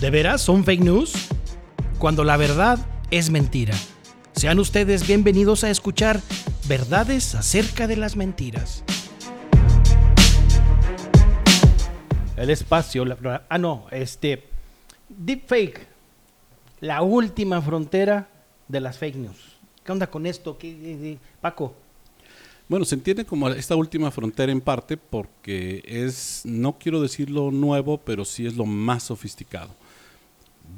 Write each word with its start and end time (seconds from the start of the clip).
¿De 0.00 0.10
veras 0.10 0.40
son 0.42 0.64
fake 0.64 0.80
news? 0.80 1.12
Cuando 1.98 2.24
la 2.24 2.36
verdad 2.36 2.78
es 3.10 3.30
mentira. 3.30 3.74
Sean 4.32 4.58
ustedes 4.60 5.06
bienvenidos 5.06 5.64
a 5.64 5.70
escuchar 5.70 6.20
verdades 6.68 7.34
acerca 7.34 7.86
de 7.88 7.96
las 7.96 8.14
mentiras. 8.16 8.84
El 12.36 12.50
espacio, 12.50 13.04
la- 13.04 13.44
ah 13.48 13.58
no, 13.58 13.86
este 13.90 14.44
deepfake, 15.08 15.88
la 16.80 17.02
última 17.02 17.60
frontera 17.60 18.28
de 18.68 18.80
las 18.80 18.98
fake 18.98 19.16
news. 19.16 19.56
¿Qué 19.84 19.90
onda 19.90 20.08
con 20.08 20.24
esto? 20.26 20.56
¿Qué, 20.56 20.70
qué- 20.76 20.98
qué? 21.00 21.18
Paco, 21.40 21.74
Bueno, 22.68 22.84
se 22.84 22.94
entiende 22.96 23.24
como 23.24 23.48
esta 23.48 23.74
última 23.74 24.10
frontera 24.10 24.52
en 24.52 24.60
parte 24.60 24.98
porque 24.98 25.82
es, 25.86 26.42
no 26.44 26.76
quiero 26.78 27.00
decirlo 27.00 27.50
nuevo, 27.50 27.96
pero 27.96 28.26
sí 28.26 28.46
es 28.46 28.56
lo 28.56 28.66
más 28.66 29.04
sofisticado. 29.04 29.70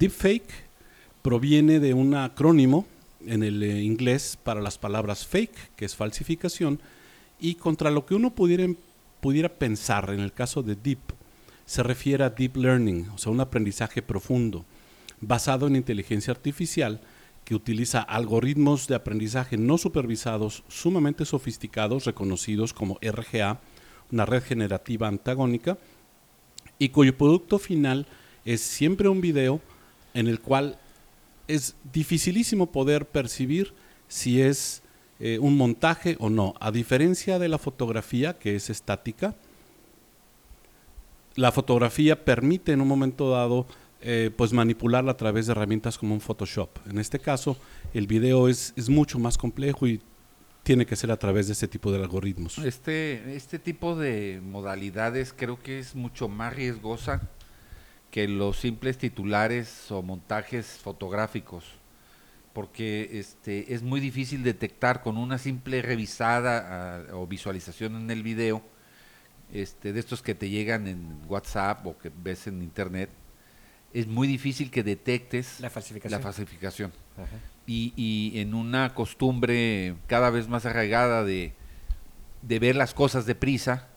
Deepfake 0.00 0.48
proviene 1.20 1.78
de 1.78 1.92
un 1.92 2.14
acrónimo 2.14 2.86
en 3.26 3.42
el 3.42 3.62
eh, 3.62 3.82
inglés 3.82 4.38
para 4.42 4.62
las 4.62 4.78
palabras 4.78 5.26
fake, 5.26 5.76
que 5.76 5.84
es 5.84 5.94
falsificación, 5.94 6.80
y 7.38 7.56
contra 7.56 7.90
lo 7.90 8.06
que 8.06 8.14
uno 8.14 8.30
pudiera, 8.30 8.66
pudiera 9.20 9.50
pensar 9.50 10.08
en 10.08 10.20
el 10.20 10.32
caso 10.32 10.62
de 10.62 10.74
deep, 10.74 11.00
se 11.66 11.82
refiere 11.82 12.24
a 12.24 12.30
deep 12.30 12.56
learning, 12.56 13.10
o 13.10 13.18
sea, 13.18 13.30
un 13.30 13.42
aprendizaje 13.42 14.00
profundo, 14.00 14.64
basado 15.20 15.66
en 15.66 15.76
inteligencia 15.76 16.32
artificial 16.32 17.02
que 17.44 17.54
utiliza 17.54 18.00
algoritmos 18.00 18.88
de 18.88 18.94
aprendizaje 18.94 19.58
no 19.58 19.76
supervisados 19.76 20.64
sumamente 20.68 21.26
sofisticados, 21.26 22.06
reconocidos 22.06 22.72
como 22.72 22.98
RGA, 23.02 23.60
una 24.10 24.24
red 24.24 24.42
generativa 24.42 25.08
antagónica, 25.08 25.76
y 26.78 26.88
cuyo 26.88 27.18
producto 27.18 27.58
final 27.58 28.06
es 28.46 28.62
siempre 28.62 29.06
un 29.06 29.20
video 29.20 29.60
en 30.14 30.26
el 30.26 30.40
cual 30.40 30.78
es 31.48 31.74
dificilísimo 31.92 32.70
poder 32.70 33.06
percibir 33.06 33.74
si 34.08 34.40
es 34.40 34.82
eh, 35.18 35.38
un 35.38 35.56
montaje 35.56 36.16
o 36.20 36.30
no. 36.30 36.54
A 36.60 36.70
diferencia 36.70 37.38
de 37.38 37.48
la 37.48 37.58
fotografía, 37.58 38.38
que 38.38 38.56
es 38.56 38.70
estática, 38.70 39.34
la 41.34 41.52
fotografía 41.52 42.24
permite 42.24 42.72
en 42.72 42.80
un 42.80 42.88
momento 42.88 43.30
dado 43.30 43.66
eh, 44.02 44.30
pues 44.34 44.52
manipularla 44.52 45.12
a 45.12 45.16
través 45.16 45.46
de 45.46 45.52
herramientas 45.52 45.98
como 45.98 46.14
un 46.14 46.20
Photoshop. 46.20 46.70
En 46.88 46.98
este 46.98 47.18
caso, 47.18 47.56
el 47.92 48.06
video 48.06 48.48
es, 48.48 48.72
es 48.76 48.88
mucho 48.88 49.18
más 49.18 49.36
complejo 49.36 49.86
y 49.86 50.00
tiene 50.62 50.86
que 50.86 50.96
ser 50.96 51.10
a 51.10 51.18
través 51.18 51.46
de 51.46 51.52
este 51.52 51.68
tipo 51.68 51.92
de 51.92 51.98
algoritmos. 51.98 52.58
Este, 52.58 53.36
este 53.36 53.58
tipo 53.58 53.96
de 53.96 54.40
modalidades 54.42 55.34
creo 55.36 55.62
que 55.62 55.78
es 55.78 55.94
mucho 55.94 56.28
más 56.28 56.54
riesgosa 56.54 57.28
que 58.10 58.26
los 58.28 58.58
simples 58.58 58.98
titulares 58.98 59.90
o 59.90 60.02
montajes 60.02 60.66
fotográficos, 60.82 61.64
porque 62.52 63.18
este, 63.18 63.74
es 63.74 63.82
muy 63.82 64.00
difícil 64.00 64.42
detectar 64.42 65.02
con 65.02 65.16
una 65.16 65.38
simple 65.38 65.82
revisada 65.82 67.04
ah, 67.10 67.14
o 67.14 67.26
visualización 67.26 67.96
en 67.96 68.10
el 68.10 68.22
video, 68.22 68.62
este, 69.52 69.92
de 69.92 70.00
estos 70.00 70.22
que 70.22 70.34
te 70.34 70.48
llegan 70.48 70.86
en 70.86 71.20
WhatsApp 71.28 71.86
o 71.86 71.98
que 71.98 72.10
ves 72.22 72.46
en 72.46 72.62
Internet, 72.62 73.10
es 73.92 74.06
muy 74.06 74.28
difícil 74.28 74.70
que 74.70 74.82
detectes 74.84 75.58
La 75.60 75.70
falsificación. 75.70 76.20
la 76.20 76.22
falsificación 76.22 76.92
y, 77.66 77.92
y 77.96 78.40
en 78.40 78.54
una 78.54 78.94
costumbre 78.94 79.94
cada 80.06 80.30
vez 80.30 80.48
más 80.48 80.66
arraigada 80.66 81.24
de, 81.24 81.52
de 82.42 82.58
ver 82.58 82.76
las 82.76 82.94
cosas 82.94 83.26
deprisa, 83.26 83.88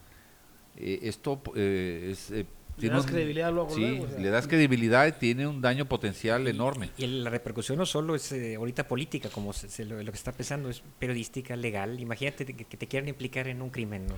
eh, 0.77 0.99
esto 1.03 1.41
eh, 1.55 2.09
es, 2.11 2.31
eh, 2.31 2.45
Le 2.75 2.81
tiene 2.81 2.95
das 2.95 3.05
un- 3.05 3.11
credibilidad 3.11 3.53
luego, 3.53 3.69
sí, 3.75 3.81
luego, 3.81 4.03
o 4.05 4.07
sea. 4.09 4.19
le 4.19 4.29
das 4.29 4.47
credibilidad 4.47 5.05
y 5.07 5.11
tiene 5.11 5.45
un 5.47 5.61
daño 5.61 5.85
potencial 5.85 6.47
enorme. 6.47 6.89
Y 6.97 7.05
la 7.05 7.29
repercusión 7.29 7.77
no 7.77 7.85
solo 7.85 8.15
es 8.15 8.31
eh, 8.31 8.55
ahorita 8.55 8.87
política, 8.87 9.29
como 9.29 9.53
se- 9.53 9.69
se 9.69 9.85
lo, 9.85 10.01
lo 10.01 10.11
que 10.11 10.17
está 10.17 10.31
pensando, 10.31 10.69
es 10.69 10.81
periodística, 10.99 11.55
legal. 11.55 11.99
Imagínate 11.99 12.45
que, 12.45 12.65
que 12.65 12.77
te 12.77 12.87
quieran 12.87 13.07
implicar 13.09 13.47
en 13.47 13.61
un 13.61 13.69
crimen, 13.69 14.07
¿no? 14.07 14.15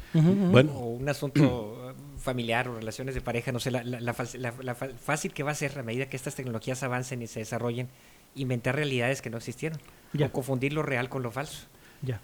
Bueno, 0.52 0.72
O 0.74 0.85
un 0.91 1.07
asunto 1.09 1.91
eh, 1.91 1.94
familiar 2.18 2.69
o 2.69 2.75
relaciones 2.75 3.13
de 3.13 3.22
pareja, 3.22 3.52
no 3.52 3.59
sé, 3.59 3.72
la, 3.72 3.84
la- 3.84 4.00
la 4.00 4.16
la- 4.63 4.75
fácil 4.75 5.34
que 5.34 5.44
va 5.44 5.51
a 5.51 5.56
ser 5.56 5.78
a 5.78 5.84
medida 5.84 6.07
que 6.07 6.16
estas 6.16 6.35
tecnologías 6.35 6.81
avancen 6.84 7.22
y 7.22 7.28
se 7.28 7.40
desarrollen, 7.41 7.90
inventar 8.35 8.75
realidades 8.75 9.22
que 9.22 9.30
no 9.30 9.38
existieron. 9.38 9.80
Ya. 10.13 10.28
O 10.28 10.31
confundir 10.31 10.72
lo 10.72 10.81
real 10.81 11.09
con 11.09 11.24
lo 11.24 11.31
falso. 11.31 11.68
ya. 12.01 12.22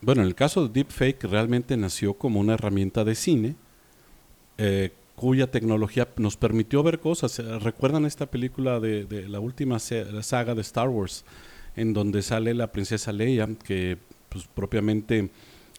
Bueno, 0.00 0.22
en 0.22 0.28
el 0.28 0.34
caso 0.34 0.66
de 0.66 0.72
Deepfake 0.72 1.24
realmente 1.24 1.76
nació 1.76 2.14
como 2.14 2.38
una 2.40 2.54
herramienta 2.54 3.04
de 3.04 3.14
cine 3.14 3.54
eh, 4.58 4.92
cuya 5.16 5.50
tecnología 5.50 6.08
nos 6.16 6.36
permitió 6.36 6.82
ver 6.82 6.98
cosas. 7.00 7.38
Eh, 7.38 7.58
¿Recuerdan 7.60 8.04
esta 8.04 8.26
película 8.26 8.80
de, 8.80 9.04
de 9.04 9.28
la 9.28 9.40
última 9.40 9.78
se- 9.78 10.04
la 10.10 10.22
saga 10.22 10.54
de 10.54 10.60
Star 10.62 10.88
Wars 10.88 11.24
en 11.76 11.92
donde 11.92 12.22
sale 12.22 12.54
la 12.54 12.70
princesa 12.72 13.12
Leia 13.12 13.48
que 13.64 13.98
pues, 14.28 14.46
propiamente 14.54 15.30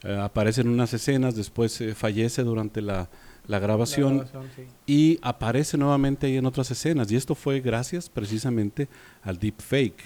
eh, 0.04 0.16
aparece 0.20 0.60
en 0.62 0.68
unas 0.68 0.92
escenas, 0.94 1.34
después 1.36 1.80
eh, 1.80 1.94
fallece 1.94 2.42
durante 2.42 2.80
la, 2.82 3.08
la 3.46 3.58
grabación 3.58 4.18
La 4.18 4.24
grabación, 4.24 4.50
sí. 4.56 4.62
y 4.86 5.18
aparece 5.22 5.76
nuevamente 5.78 6.26
ahí 6.26 6.36
en 6.36 6.46
otras 6.46 6.70
escenas. 6.70 7.10
Y 7.10 7.16
esto 7.16 7.34
fue 7.34 7.60
gracias 7.60 8.08
precisamente 8.08 8.88
al 9.22 9.38
deepfake. 9.38 10.02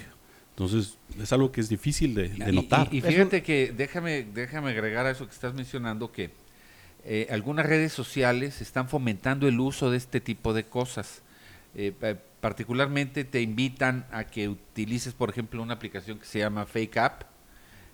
Entonces 0.51 0.99
es 1.21 1.33
algo 1.33 1.51
que 1.51 1.61
es 1.61 1.69
difícil 1.69 2.15
de, 2.15 2.29
de 2.29 2.51
Y- 2.51 2.55
notar. 2.55 2.89
Y, 2.93 2.99
y 2.99 3.01
fíjate 3.01 3.43
que 3.43 3.73
déjame, 3.77 4.25
déjame 4.35 4.71
agregar 4.71 5.07
a 5.07 5.11
eso 5.11 5.27
que 5.27 5.33
estás 5.33 5.55
mencionando 5.55 6.13
que 6.13 6.31
eh, 7.05 7.27
algunas 7.31 7.67
redes 7.67 7.93
sociales 7.93 8.61
están 8.61 8.89
fomentando 8.89 9.49
el 9.49 9.59
uso 9.61 9.91
de 9.91 9.97
este 9.97 10.21
tipo 10.21 10.53
de 10.53 10.65
cosas. 10.65 11.23
Eh, 11.75 11.93
pa- 11.99 12.17
particularmente 12.41 13.25
te 13.25 13.41
invitan 13.43 14.07
a 14.11 14.25
que 14.25 14.49
utilices, 14.49 15.13
por 15.15 15.31
ejemplo, 15.31 15.63
una 15.63 15.75
aplicación 15.75 16.19
que 16.19 16.25
se 16.27 16.39
llama 16.39 16.67
Fake 16.67 16.97
App, 16.97 17.23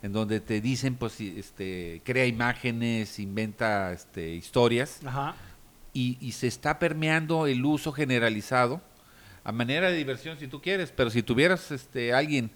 en 0.03 0.13
donde 0.13 0.39
te 0.39 0.61
dicen, 0.61 0.95
pues, 0.95 1.19
este, 1.19 2.01
crea 2.05 2.25
imágenes, 2.25 3.19
inventa 3.19 3.91
este, 3.93 4.29
historias, 4.35 4.99
Ajá. 5.05 5.35
y, 5.93 6.17
y 6.21 6.31
se 6.33 6.47
está 6.47 6.79
permeando 6.79 7.47
el 7.47 7.63
uso 7.65 7.91
generalizado 7.91 8.81
a 9.43 9.51
manera 9.51 9.89
de 9.89 9.97
diversión 9.97 10.37
si 10.39 10.47
tú 10.47 10.61
quieres, 10.61 10.91
pero 10.95 11.09
si 11.09 11.23
tuvieras 11.23 11.71
este 11.71 12.13
alguien 12.13 12.51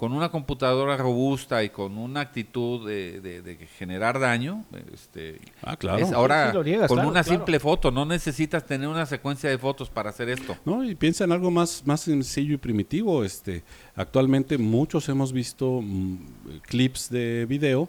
con 0.00 0.12
una 0.14 0.30
computadora 0.30 0.96
robusta 0.96 1.62
y 1.62 1.68
con 1.68 1.98
una 1.98 2.20
actitud 2.20 2.88
de, 2.88 3.20
de- 3.20 3.42
de 3.42 3.56
generar 3.78 4.18
daño, 4.18 4.64
este, 4.94 5.38
Ah, 5.62 5.76
claro. 5.76 5.98
es 6.02 6.10
ahora 6.12 6.44
Sí, 6.46 6.50
sí, 6.52 6.56
lo 6.56 6.64
niegas, 6.64 6.88
con 6.88 6.96
claro, 6.96 7.10
una 7.10 7.22
claro. 7.22 7.38
simple 7.38 7.60
foto, 7.60 7.90
no 7.90 8.06
necesitas 8.06 8.64
tener 8.64 8.88
una 8.88 9.04
secuencia 9.04 9.50
de 9.50 9.58
fotos 9.58 9.90
para 9.90 10.08
hacer 10.08 10.30
esto. 10.30 10.56
No, 10.64 10.82
y 10.82 10.94
piensa 10.94 11.24
en 11.24 11.32
algo 11.32 11.50
más, 11.50 11.82
más 11.84 12.00
sencillo 12.00 12.54
y 12.54 12.56
primitivo. 12.56 13.24
Este, 13.24 13.62
actualmente 13.94 14.56
muchos 14.56 15.06
hemos 15.10 15.34
visto 15.34 15.82
mm, 15.82 16.16
clips 16.62 17.10
de 17.10 17.44
video 17.46 17.86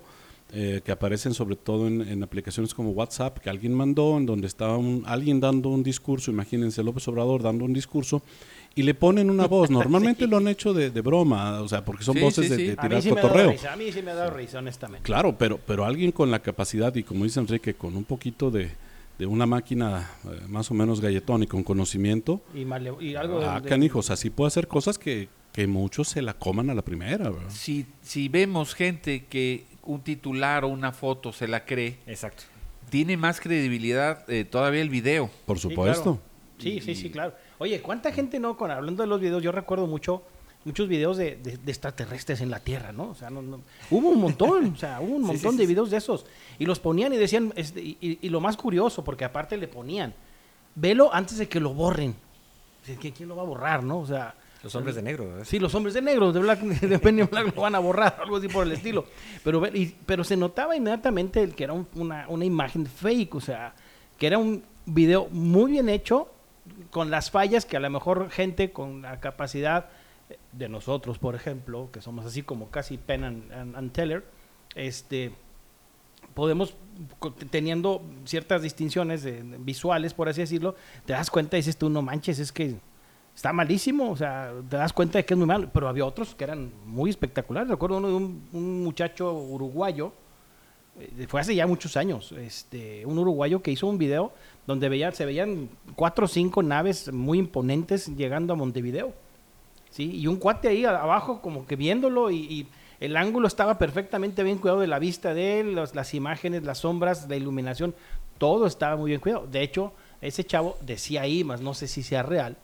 eh, 0.53 0.81
que 0.83 0.91
aparecen 0.91 1.33
sobre 1.33 1.55
todo 1.55 1.87
en, 1.87 2.01
en 2.01 2.23
aplicaciones 2.23 2.73
como 2.73 2.89
WhatsApp 2.91 3.37
que 3.37 3.49
alguien 3.49 3.73
mandó, 3.73 4.17
en 4.17 4.25
donde 4.25 4.47
estaba 4.47 4.75
un- 4.75 5.03
alguien 5.05 5.39
dando 5.39 5.69
un 5.69 5.81
discurso, 5.81 6.29
imagínense 6.29 6.83
López 6.83 7.07
Obrador 7.07 7.41
dando 7.41 7.63
un 7.63 7.71
discurso, 7.71 8.21
y 8.75 8.83
le 8.83 8.93
ponen 8.93 9.29
una 9.29 9.47
voz. 9.47 9.69
Normalmente 9.71 10.27
lo 10.27 10.37
han 10.37 10.47
hecho 10.47 10.73
de, 10.73 10.89
de 10.91 11.01
broma, 11.01 11.61
o 11.61 11.67
sea, 11.67 11.83
porque 11.83 12.03
son 12.03 12.15
Sí, 12.15 12.21
voces 12.21 12.45
sí, 12.45 12.49
de, 12.51 12.55
sí. 12.57 12.63
de 12.67 12.71
A 12.71 12.75
mí 12.75 12.81
tirar 12.81 13.01
sí 13.01 13.11
me 13.11 13.19
ha 13.19 13.23
dado 13.23 13.27
cotorreo. 13.29 13.51
risa, 13.51 13.73
a 13.73 13.75
mí 13.75 13.91
sí 13.91 14.01
me 14.01 14.11
ha 14.11 14.15
dado 14.15 14.31
risa, 14.31 14.59
honestamente. 14.59 15.03
Claro, 15.03 15.37
pero, 15.37 15.57
pero 15.57 15.85
alguien 15.85 16.11
con 16.11 16.31
la 16.31 16.39
capacidad 16.41 16.95
y 16.95 17.03
como 17.03 17.23
dice 17.25 17.39
Enrique, 17.39 17.73
con 17.73 17.95
un 17.97 18.03
poquito 18.05 18.49
de, 18.51 18.71
de 19.19 19.25
una 19.25 19.45
máquina 19.45 20.09
eh, 20.25 20.41
más 20.47 20.71
o 20.71 20.73
menos 20.73 21.01
galletón 21.01 21.43
y 21.43 21.47
con 21.47 21.63
conocimiento, 21.63 22.41
Y, 22.55 22.65
male- 22.65 22.93
y 22.99 23.15
algo 23.15 23.39
de- 23.39 23.45
ah, 23.47 23.61
canijos, 23.65 24.09
así 24.09 24.29
puede 24.29 24.47
hacer 24.47 24.67
cosas 24.67 24.97
que, 24.97 25.27
que 25.53 25.67
muchos 25.67 26.07
se 26.07 26.21
la 26.21 26.33
coman 26.33 26.69
a 26.69 26.73
la 26.73 26.81
primera, 26.81 27.29
¿verdad? 27.29 27.49
Si, 27.49 27.85
si 28.01 28.29
vemos 28.29 28.73
gente 28.73 29.25
que 29.25 29.65
un 29.83 29.99
titular 30.01 30.63
o 30.63 30.69
una 30.69 30.91
foto 30.93 31.33
se 31.33 31.47
la 31.47 31.65
cree, 31.65 31.97
Exacto. 32.07 32.43
tiene 32.89 33.17
más 33.17 33.41
credibilidad 33.41 34.23
eh, 34.29 34.45
todavía 34.45 34.81
el 34.81 34.89
video. 34.89 35.29
Por 35.45 35.57
Sí, 35.57 35.63
supuesto. 35.69 36.03
claro. 36.03 36.30
Sí, 36.61 36.79
sí, 36.81 36.95
sí, 36.95 37.09
claro. 37.09 37.33
Oye, 37.59 37.81
¿cuánta 37.81 38.11
gente 38.11 38.39
no, 38.39 38.55
con 38.57 38.71
hablando 38.71 39.03
de 39.03 39.07
los 39.07 39.19
videos, 39.19 39.41
yo 39.43 39.51
recuerdo 39.51 39.87
mucho, 39.87 40.21
muchos 40.65 40.87
videos 40.87 41.17
de, 41.17 41.35
de- 41.37 41.57
de 41.57 41.71
extraterrestres 41.71 42.39
en 42.41 42.51
la 42.51 42.59
Tierra, 42.59 42.91
¿no? 42.91 43.09
O 43.09 43.15
sea, 43.15 43.29
no, 43.29 43.41
no- 43.41 43.61
hubo 43.89 44.09
un 44.09 44.19
montón, 44.21 44.73
o 44.73 44.77
sea, 44.77 44.99
hubo 45.01 45.15
un 45.15 45.21
sí, 45.25 45.27
montón 45.27 45.51
sí, 45.53 45.57
de 45.57 45.63
sí. 45.63 45.67
videos 45.67 45.89
de 45.89 45.97
esos. 45.97 46.25
Y 46.59 46.65
los 46.65 46.79
ponían 46.79 47.13
y 47.13 47.17
decían, 47.17 47.51
este, 47.55 47.81
y, 47.81 47.97
y- 47.99 48.19
y 48.21 48.29
lo 48.29 48.39
más 48.41 48.57
curioso, 48.57 49.03
porque 49.03 49.25
aparte 49.25 49.57
le 49.57 49.67
ponían, 49.67 50.13
velo 50.75 51.13
antes 51.13 51.37
de 51.37 51.47
que 51.47 51.59
lo 51.59 51.73
borren. 51.73 52.15
Dice, 52.85 52.99
¿qui- 52.99 53.13
¿Quién 53.15 53.29
lo 53.29 53.35
va 53.35 53.41
a 53.43 53.45
borrar, 53.45 53.83
no? 53.83 53.99
O 53.99 54.07
sea, 54.07 54.35
Los 54.63 54.75
hombres 54.75 54.95
de 54.95 55.01
negro. 55.01 55.27
¿verdad? 55.27 55.43
Sí, 55.45 55.57
los 55.57 55.73
hombres 55.73 55.95
de 55.95 56.01
negro, 56.03 56.31
de 56.31 56.39
Black, 56.39 56.59
de 56.61 56.97
Black 57.25 57.55
lo 57.55 57.61
van 57.63 57.73
a 57.75 57.79
borrar, 57.79 58.17
algo 58.21 58.37
así 58.37 58.47
por 58.47 58.65
el 58.67 58.73
estilo. 58.73 59.05
Pero, 59.43 59.65
y- 59.75 59.95
pero 60.05 60.23
se 60.23 60.37
notaba 60.37 60.75
inmediatamente 60.75 61.41
el 61.41 61.55
que 61.55 61.63
era 61.63 61.73
un- 61.73 61.87
una, 61.95 62.27
una 62.29 62.45
imagen 62.45 62.85
fake, 62.85 63.33
o 63.35 63.41
sea, 63.41 63.73
que 64.19 64.27
era 64.27 64.37
un 64.37 64.63
video 64.85 65.27
muy 65.31 65.71
bien 65.71 65.89
hecho, 65.89 66.27
con 66.91 67.09
las 67.09 67.31
fallas 67.31 67.65
que 67.65 67.77
a 67.77 67.79
lo 67.79 67.89
mejor 67.89 68.29
gente 68.29 68.71
con 68.71 69.01
la 69.01 69.19
capacidad 69.19 69.89
de 70.51 70.69
nosotros, 70.69 71.17
por 71.17 71.35
ejemplo, 71.35 71.89
que 71.91 72.01
somos 72.01 72.25
así 72.25 72.43
como 72.43 72.69
casi 72.69 72.97
Penn 72.97 73.23
and, 73.51 73.91
Teller, 73.91 74.23
este, 74.75 75.33
podemos, 76.33 76.75
teniendo 77.49 78.03
ciertas 78.25 78.61
distinciones 78.61 79.23
de- 79.23 79.41
visuales, 79.59 80.13
por 80.13 80.29
así 80.29 80.41
decirlo, 80.41 80.75
te 81.05 81.13
das 81.13 81.29
cuenta 81.29 81.57
y 81.57 81.59
dices 81.59 81.77
tú, 81.77 81.89
no 81.89 82.01
manches, 82.01 82.39
es 82.39 82.51
que 82.51 82.75
está 83.35 83.53
malísimo, 83.53 84.11
o 84.11 84.15
sea, 84.15 84.53
te 84.69 84.77
das 84.77 84.93
cuenta 84.93 85.17
de 85.17 85.25
que 85.25 85.33
es 85.33 85.37
muy 85.37 85.47
malo, 85.47 85.69
pero 85.73 85.87
había 85.87 86.05
otros 86.05 86.35
que 86.35 86.43
eran 86.43 86.71
muy 86.85 87.09
espectaculares. 87.09 87.69
Recuerdo 87.69 87.97
uno 87.97 88.07
de 88.07 88.13
un, 88.15 88.83
muchacho 88.83 89.33
uruguayo, 89.33 90.07
eh, 90.07 90.13
fue 91.27 91.41
hace 91.41 91.55
ya 91.55 91.65
muchos 91.67 91.97
años, 91.97 92.31
este, 92.33 93.05
un 93.05 93.17
uruguayo 93.17 93.61
que 93.61 93.71
hizo 93.71 93.87
un 93.87 93.97
video 93.97 94.33
donde 94.67 94.89
veía, 94.89 95.11
se 95.11 95.25
veían 95.25 95.69
cuatro 95.95 96.25
o 96.25 96.27
cinco 96.27 96.61
naves 96.61 97.11
muy 97.11 97.39
imponentes 97.39 98.07
llegando 98.15 98.53
a 98.53 98.55
Montevideo. 98.55 99.13
¿sí? 99.89 100.11
Y 100.15 100.27
un 100.27 100.35
cuate 100.37 100.67
ahí 100.67 100.85
abajo 100.85 101.41
como 101.41 101.65
que 101.65 101.75
viéndolo 101.75 102.29
y, 102.29 102.37
y 102.37 102.67
el 102.99 103.17
ángulo 103.17 103.47
estaba 103.47 103.77
perfectamente 103.77 104.43
bien 104.43 104.57
cuidado 104.59 104.79
de 104.81 104.87
la 104.87 104.99
vista 104.99 105.33
de 105.33 105.59
él, 105.61 105.73
los- 105.75 105.95
las 105.95 106.13
imágenes, 106.13 106.63
las 106.63 106.79
sombras, 106.79 107.27
la 107.29 107.35
iluminación, 107.35 107.95
todo 108.37 108.67
estaba 108.67 108.95
muy 108.95 109.09
bien 109.11 109.21
cuidado. 109.21 109.47
De 109.47 109.61
hecho, 109.63 109.93
ese 110.21 110.43
chavo 110.43 110.77
decía 110.81 111.21
ahí, 111.23 111.43
más 111.43 111.61
no 111.61 111.73
sé 111.73 111.87
si 111.87 112.03
sea 112.03 112.21
real, 112.21 112.57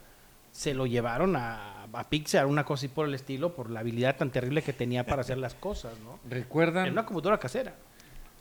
se 0.51 0.73
lo 0.73 0.85
llevaron 0.85 1.35
a, 1.35 1.83
a 1.91 2.03
Pixar, 2.09 2.45
una 2.45 2.63
cosa 2.65 2.81
así 2.81 2.87
por 2.87 3.07
el 3.07 3.13
estilo, 3.15 3.53
por 3.55 3.69
la 3.71 3.79
habilidad 3.79 4.15
tan 4.15 4.29
terrible 4.29 4.61
que 4.61 4.73
tenía 4.73 5.05
para 5.05 5.21
hacer 5.21 5.37
las 5.39 5.53
cosas, 5.55 5.93
¿no? 6.03 6.19
En 6.25 6.31
¿Recuerdan 6.31 6.91
una 6.91 7.05
computadora 7.05 7.39
casera. 7.39 7.73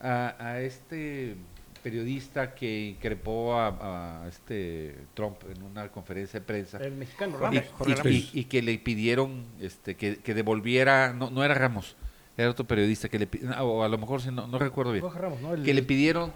A, 0.00 0.34
a 0.38 0.60
este 0.60 1.37
periodista 1.82 2.54
que 2.54 2.88
increpó 2.88 3.54
a, 3.54 4.22
a 4.25 4.28
este 4.28 4.96
Trump 5.14 5.37
en 5.54 5.62
una 5.62 5.88
conferencia 5.88 6.40
de 6.40 6.46
prensa? 6.46 6.78
El 6.78 6.93
mexicano, 6.96 7.37
Y, 7.37 7.40
Ramos. 7.40 7.64
Jorge 7.78 7.93
y- 7.93 7.94
Ramos. 7.94 8.12
y- 8.12 8.31
y 8.40 8.44
que 8.44 8.62
le 8.62 8.78
pidieron 8.78 9.44
este, 9.60 9.94
que, 9.94 10.16
que 10.16 10.34
devolviera, 10.34 11.12
no, 11.12 11.31
no 11.31 11.44
era 11.44 11.54
Ramos, 11.54 11.94
era 12.37 12.50
otro 12.50 12.66
periodista, 12.66 13.08
que 13.08 13.19
le 13.20 13.28
o 13.60 13.82
a 13.84 13.88
lo 13.88 13.98
mejor 13.98 14.20
si 14.20 14.31
no, 14.31 14.46
no 14.46 14.58
recuerdo 14.58 14.93
bien, 14.93 15.02
Jorge 15.02 15.19
Ramos, 15.20 15.40
¿no? 15.40 15.54
El- 15.54 15.62
que 15.62 15.72
le 15.75 15.82
pidieron 15.82 16.32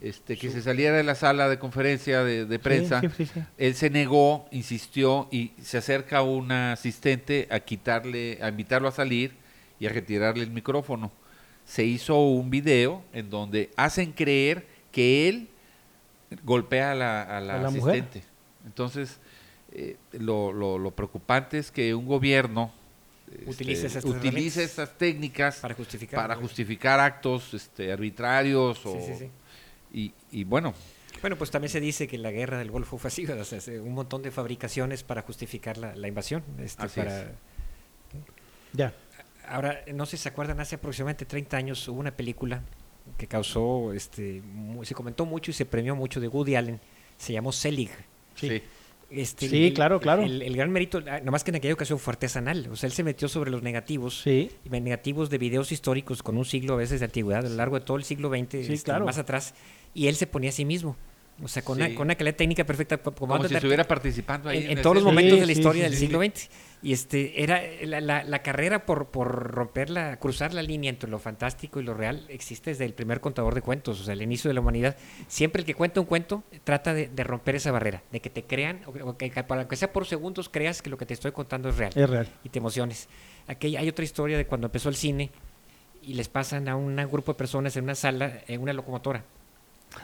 este, 0.00 0.36
que 0.36 0.50
se 0.50 0.62
saliera 0.62 0.96
de 0.96 1.04
la 1.04 1.14
sala 1.14 1.48
de 1.48 1.60
conferencia 1.60 2.24
de, 2.24 2.58
prensa. 2.58 3.00
sí, 3.02 3.08
sí, 3.18 3.26
sí. 3.26 3.40
Él 3.56 3.74
se 3.76 3.88
negó, 3.88 4.46
insistió 4.50 5.28
y 5.30 5.52
se 5.62 5.78
acerca 5.78 6.22
una 6.22 6.72
asistente 6.72 7.46
a 7.52 7.60
quitarle, 7.60 8.38
a 8.42 8.48
invitarlo 8.48 8.88
a 8.88 8.90
salir 8.92 9.36
y 9.78 9.86
a 9.86 9.90
retirarle 9.90 10.42
el 10.42 10.50
micrófono. 10.50 11.12
Se 11.72 11.84
hizo 11.84 12.20
un 12.20 12.50
video 12.50 13.02
en 13.14 13.30
donde 13.30 13.70
hacen 13.76 14.12
creer 14.12 14.66
que 14.90 15.28
él 15.30 15.48
golpea 16.44 16.92
a 16.92 16.94
la, 16.94 17.22
a 17.22 17.40
la 17.40 17.54
A 17.54 17.62
la 17.62 17.70
mujer. 17.70 17.94
asistente. 18.02 18.22
Entonces, 18.66 19.18
eh, 19.72 19.96
lo, 20.12 20.52
lo- 20.52 20.76
lo 20.78 20.90
preocupante 20.90 21.56
es 21.56 21.70
que 21.70 21.94
un 21.94 22.04
gobierno 22.06 22.70
Utilice 23.46 23.86
este, 23.86 23.98
esas 23.98 24.04
utilice 24.04 24.26
herramientas 24.28 24.56
estas 24.58 24.98
técnicas 24.98 25.56
para 25.60 25.74
justificar. 25.74 26.20
para 26.20 26.36
justificar 26.36 27.00
actos 27.00 27.54
este, 27.54 27.90
arbitrarios 27.90 28.84
o, 28.84 28.92
Sí, 29.00 29.06
sí, 29.06 29.14
sí. 29.18 29.30
Y, 30.30 30.40
y 30.40 30.44
bueno, 30.44 30.74
Bueno, 31.22 31.36
pues 31.38 31.50
también 31.50 31.70
se 31.70 31.80
dice 31.80 32.06
que 32.06 32.18
la 32.18 32.30
guerra 32.30 32.58
del 32.58 32.70
Golfo 32.70 32.98
fue 32.98 33.08
así, 33.08 33.24
o 33.30 33.44
sea, 33.44 33.60
se- 33.62 33.80
un 33.80 33.94
montón 33.94 34.20
de 34.22 34.30
fabricaciones 34.30 35.02
para 35.04 35.22
justificar 35.22 35.78
la, 35.78 35.96
la 35.96 36.08
invasión. 36.08 36.42
Este, 36.58 36.82
Así 36.82 37.00
para... 37.00 37.22
es. 37.22 37.28
Ya. 38.74 38.92
Ahora, 39.52 39.84
no 39.92 40.06
sé 40.06 40.16
si 40.16 40.22
se 40.24 40.28
acuerdan, 40.30 40.58
hace 40.60 40.76
aproximadamente 40.76 41.24
30 41.26 41.56
años 41.56 41.86
hubo 41.88 42.00
una 42.00 42.16
película 42.16 42.62
que 43.18 43.26
causó, 43.26 43.92
este, 43.92 44.42
se 44.82 44.94
comentó 44.94 45.26
mucho 45.26 45.50
y 45.50 45.54
se 45.54 45.66
premió 45.66 45.94
mucho 45.94 46.20
de 46.20 46.28
Woody 46.28 46.54
Allen, 46.54 46.80
se 47.18 47.32
llamó 47.32 47.52
Selig. 47.52 47.90
Sí. 48.34 48.48
sí. 48.48 48.62
Este, 49.10 49.46
Sí, 49.48 49.66
el- 49.66 49.74
claro, 49.74 50.00
claro. 50.00 50.22
El, 50.22 50.40
el 50.40 50.56
gran 50.56 50.70
mérito, 50.70 51.02
ah, 51.06 51.20
nomás 51.20 51.44
que 51.44 51.50
en 51.50 51.56
aquella 51.56 51.74
ocasión 51.74 51.98
fue 51.98 52.12
artesanal, 52.12 52.66
o 52.72 52.76
sea, 52.76 52.86
él 52.86 52.94
se 52.94 53.04
metió 53.04 53.28
sobre 53.28 53.50
los 53.50 53.62
negativos, 53.62 54.22
Sí. 54.22 54.50
y 54.64 54.70
negativos 54.70 55.28
de 55.28 55.36
videos 55.36 55.70
históricos 55.70 56.22
con 56.22 56.38
un 56.38 56.46
siglo 56.46 56.72
a 56.72 56.76
veces 56.78 57.00
de 57.00 57.04
antigüedad, 57.06 57.44
a 57.44 57.48
lo 57.50 57.54
largo 57.56 57.78
de 57.78 57.84
todo 57.84 57.98
el 57.98 58.04
siglo 58.04 58.30
XX, 58.30 58.64
Sí, 58.66 58.72
este, 58.72 58.84
claro. 58.86 59.04
más 59.04 59.18
atrás, 59.18 59.54
y 59.92 60.06
él 60.06 60.14
se 60.16 60.26
ponía 60.26 60.48
a 60.48 60.52
sí 60.54 60.64
mismo. 60.64 60.96
O 61.42 61.48
sea, 61.48 61.62
con, 61.62 61.76
Sí. 61.78 61.82
una, 61.84 61.94
con 61.94 62.06
una 62.06 62.14
calidad 62.14 62.36
técnica 62.36 62.64
perfecta. 62.64 62.98
Como, 62.98 63.16
Como 63.16 63.48
si 63.48 63.54
estuviera 63.54 63.84
participando 63.84 64.48
ahí. 64.48 64.58
en, 64.58 64.64
en 64.64 64.70
en 64.70 64.76
la 64.76 64.82
todos 64.82 64.96
los 64.96 65.04
momentos 65.04 65.34
Sí, 65.34 65.40
de 65.40 65.46
la 65.46 65.52
historia 65.52 65.84
sí, 65.84 65.90
del 65.90 65.98
sí. 65.98 66.06
siglo 66.06 66.20
XX. 66.20 66.48
Y 66.84 66.92
este 66.92 67.42
era 67.42 67.62
la, 67.84 68.00
la- 68.00 68.24
la 68.24 68.42
carrera 68.42 68.84
por, 68.84 69.06
por 69.06 69.28
romper 69.52 69.88
la, 69.88 70.18
cruzar 70.18 70.52
la 70.52 70.62
línea 70.62 70.90
entre 70.90 71.08
lo 71.08 71.18
fantástico 71.20 71.80
y 71.80 71.84
lo 71.84 71.94
real 71.94 72.24
existe 72.28 72.70
desde 72.70 72.84
el 72.84 72.92
primer 72.92 73.20
contador 73.20 73.54
de 73.54 73.62
cuentos, 73.62 74.00
o 74.00 74.04
sea, 74.04 74.14
el 74.14 74.22
inicio 74.22 74.48
de 74.48 74.54
la 74.54 74.60
humanidad. 74.60 74.96
Siempre 75.28 75.60
el 75.60 75.66
que 75.66 75.74
cuenta 75.74 76.00
un 76.00 76.06
cuento 76.06 76.42
trata 76.64 76.92
de, 76.92 77.08
de 77.08 77.24
romper 77.24 77.54
esa 77.54 77.70
barrera, 77.70 78.02
de 78.10 78.20
que 78.20 78.30
te 78.30 78.42
crean, 78.44 78.80
o 78.86 79.16
que 79.16 79.30
para 79.44 79.68
que 79.68 79.76
sea 79.76 79.92
por 79.92 80.06
segundos 80.06 80.48
creas 80.48 80.82
que 80.82 80.90
lo 80.90 80.98
que 80.98 81.06
te 81.06 81.14
estoy 81.14 81.30
contando 81.32 81.68
es 81.68 81.76
real 81.76 81.92
Es 81.94 82.10
real. 82.10 82.28
y 82.44 82.48
te 82.48 82.58
emociones. 82.58 83.08
Aquí 83.46 83.76
hay 83.76 83.88
otra 83.88 84.04
historia 84.04 84.36
de 84.36 84.46
cuando 84.46 84.66
empezó 84.66 84.88
el 84.88 84.96
cine 84.96 85.30
y 86.02 86.14
les 86.14 86.28
pasan 86.28 86.68
a 86.68 86.74
un 86.76 86.96
grupo 87.10 87.32
de 87.32 87.38
personas 87.38 87.76
en 87.76 87.84
una 87.84 87.94
sala, 87.94 88.40
en 88.48 88.60
una 88.60 88.72
locomotora. 88.72 89.24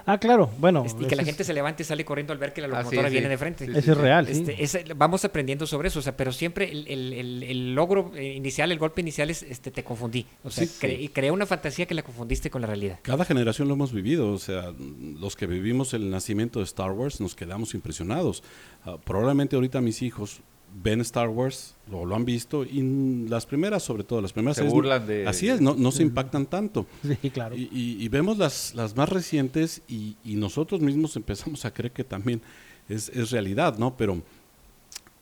Ah, 0.07 0.19
claro. 0.19 0.51
Bueno. 0.59 0.85
Este, 0.85 1.05
y 1.05 1.07
que 1.07 1.17
la 1.17 1.25
gente 1.25 1.43
es- 1.43 1.47
se 1.47 1.53
levante 1.53 1.83
y 1.83 1.87
sale 1.87 2.05
corriendo 2.05 2.33
al 2.33 2.39
ver 2.39 2.53
que 2.53 2.61
la 2.61 2.67
Ah, 2.69 2.71
sí, 2.71 2.77
locomotora 2.97 3.09
sí. 3.09 3.13
viene 3.13 3.29
de 3.29 3.39
frente. 3.39 3.67
Sí, 3.67 3.73
Ese 3.77 3.93
es 3.93 3.97
real, 3.97 4.27
sí. 4.27 4.33
Este, 4.33 4.63
ese- 4.63 4.85
vamos 4.97 5.25
aprendiendo 5.25 5.67
sobre 5.67 5.89
eso, 5.89 5.99
o 5.99 6.03
sea, 6.03 6.17
pero 6.17 6.33
siempre 6.33 6.71
el, 6.71 6.87
el- 6.89 7.13
el- 7.13 7.43
el 7.43 7.75
logro 7.75 8.13
eh, 8.15 8.35
inicial, 8.35 8.71
el 8.73 8.79
golpe 8.79 9.01
inicial 9.01 9.31
es, 9.31 9.43
este, 9.43 9.71
te 9.71 9.85
confundí. 9.85 10.27
O 10.45 10.51
sea, 10.51 10.67
Sí, 10.67 10.75
cre- 10.87 10.97
sí. 10.97 11.03
y 11.05 11.09
creé 11.09 11.31
una 11.31 11.47
fantasía 11.47 11.87
que 11.87 11.95
la 11.95 12.03
confundiste 12.03 12.51
con 12.51 12.61
la 12.63 12.67
realidad. 12.69 12.99
Cada 13.03 13.25
generación 13.25 13.69
lo 13.69 13.75
hemos 13.75 13.93
vivido, 13.93 14.33
o 14.33 14.39
sea, 14.39 14.73
los 14.79 15.37
que 15.37 15.47
vivimos 15.47 15.95
el 15.95 16.11
nacimiento 16.11 16.59
de 16.61 16.65
Star 16.65 16.93
Wars 16.93 17.21
nos 17.21 17.35
quedamos 17.35 17.75
impresionados. 17.75 18.43
Ah, 18.85 18.97
probablemente 19.05 19.57
ahorita 19.57 19.81
mis 19.81 20.03
hijos 20.03 20.41
ven 20.83 21.01
Star 21.01 21.29
Wars, 21.29 21.75
lo, 21.91 22.05
lo 22.05 22.15
han 22.15 22.25
visto, 22.25 22.65
y 22.65 23.27
las 23.29 23.47
primeras, 23.47 23.83
sobre 23.83 24.05
todo, 24.05 24.21
las 24.21 24.33
primeras 24.33 24.57
Se 24.57 24.61
series, 24.63 24.73
burlan 24.75 25.07
de- 25.07 25.27
Así 25.27 25.49
es, 25.49 25.61
no, 25.61 25.75
no 25.75 25.91
se 25.91 26.03
impactan 26.03 26.47
tanto. 26.47 26.87
Sí, 27.23 27.31
claro. 27.31 27.57
Y, 27.57 27.63
y- 27.73 27.97
y 28.05 28.09
vemos 28.09 28.39
las, 28.39 28.75
las 28.75 28.97
más 28.97 29.09
recientes 29.09 29.83
y, 29.89 30.17
y 30.25 30.35
nosotros 30.37 30.81
mismos 30.81 31.17
empezamos 31.17 31.65
a 31.65 31.73
creer 31.73 31.93
que 31.93 32.05
también 32.05 32.41
es, 32.89 33.09
es 33.09 33.31
realidad, 33.31 33.79
¿no? 33.79 33.97
Pero 33.97 34.23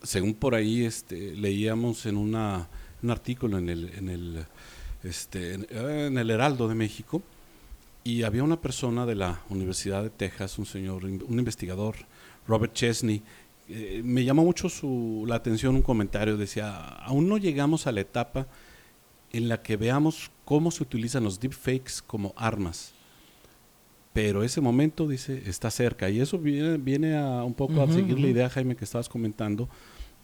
según 0.03 0.35
por 0.35 0.55
ahí 0.55 0.85
este, 0.85 1.35
leíamos 1.35 2.07
en 2.07 2.17
una, 2.17 2.69
un 3.03 3.11
artículo 3.11 3.59
en 3.59 3.69
el, 3.69 3.91
en, 3.95 4.09
el, 4.09 4.45
este, 5.03 5.55
en, 5.55 5.67
en 5.71 6.19
el 6.19 6.31
Heraldo 6.31 6.69
de 6.69 6.75
México 6.75 7.23
y 8.05 8.23
había 8.23 8.45
una 8.45 8.61
persona 8.61 9.05
de 9.07 9.15
la 9.17 9.41
Universidad 9.49 10.03
de 10.03 10.11
Texas, 10.11 10.59
un 10.59 10.67
señor, 10.67 11.05
un 11.05 11.39
investigador, 11.39 11.97
Robert 12.47 12.73
Chesney, 12.75 13.23
eh, 13.69 14.01
me 14.05 14.25
llamó 14.25 14.45
mucho 14.45 14.69
su, 14.69 15.25
la 15.27 15.37
atención 15.37 15.75
un 15.75 15.83
comentario, 15.83 16.37
decía, 16.37 16.77
aún 16.77 17.29
no 17.29 17.37
llegamos 17.39 17.87
a 17.87 17.93
la 17.93 18.01
etapa 18.01 18.47
en 19.33 19.49
la 19.49 19.63
que 19.63 19.77
veamos 19.77 20.31
cómo 20.45 20.71
se 20.71 20.83
utilizan 20.83 21.25
los 21.25 21.41
deepfakes 21.41 21.95
como 22.07 22.33
armas. 22.37 22.93
Pero 24.13 24.43
ese 24.43 24.61
momento, 24.61 25.07
dice, 25.07 25.43
está 25.47 25.71
cerca. 25.71 26.09
Y 26.09 26.21
eso 26.21 26.39
viene, 26.39 26.79
viene 26.79 27.17
a 27.17 27.45
un 27.45 27.53
poco 27.53 27.83
a 27.83 27.87
seguir 27.87 28.19
la 28.19 28.29
idea, 28.29 28.49
Jaime, 28.49 28.75
que 28.75 28.85
estabas 28.85 29.11
comentando, 29.11 29.69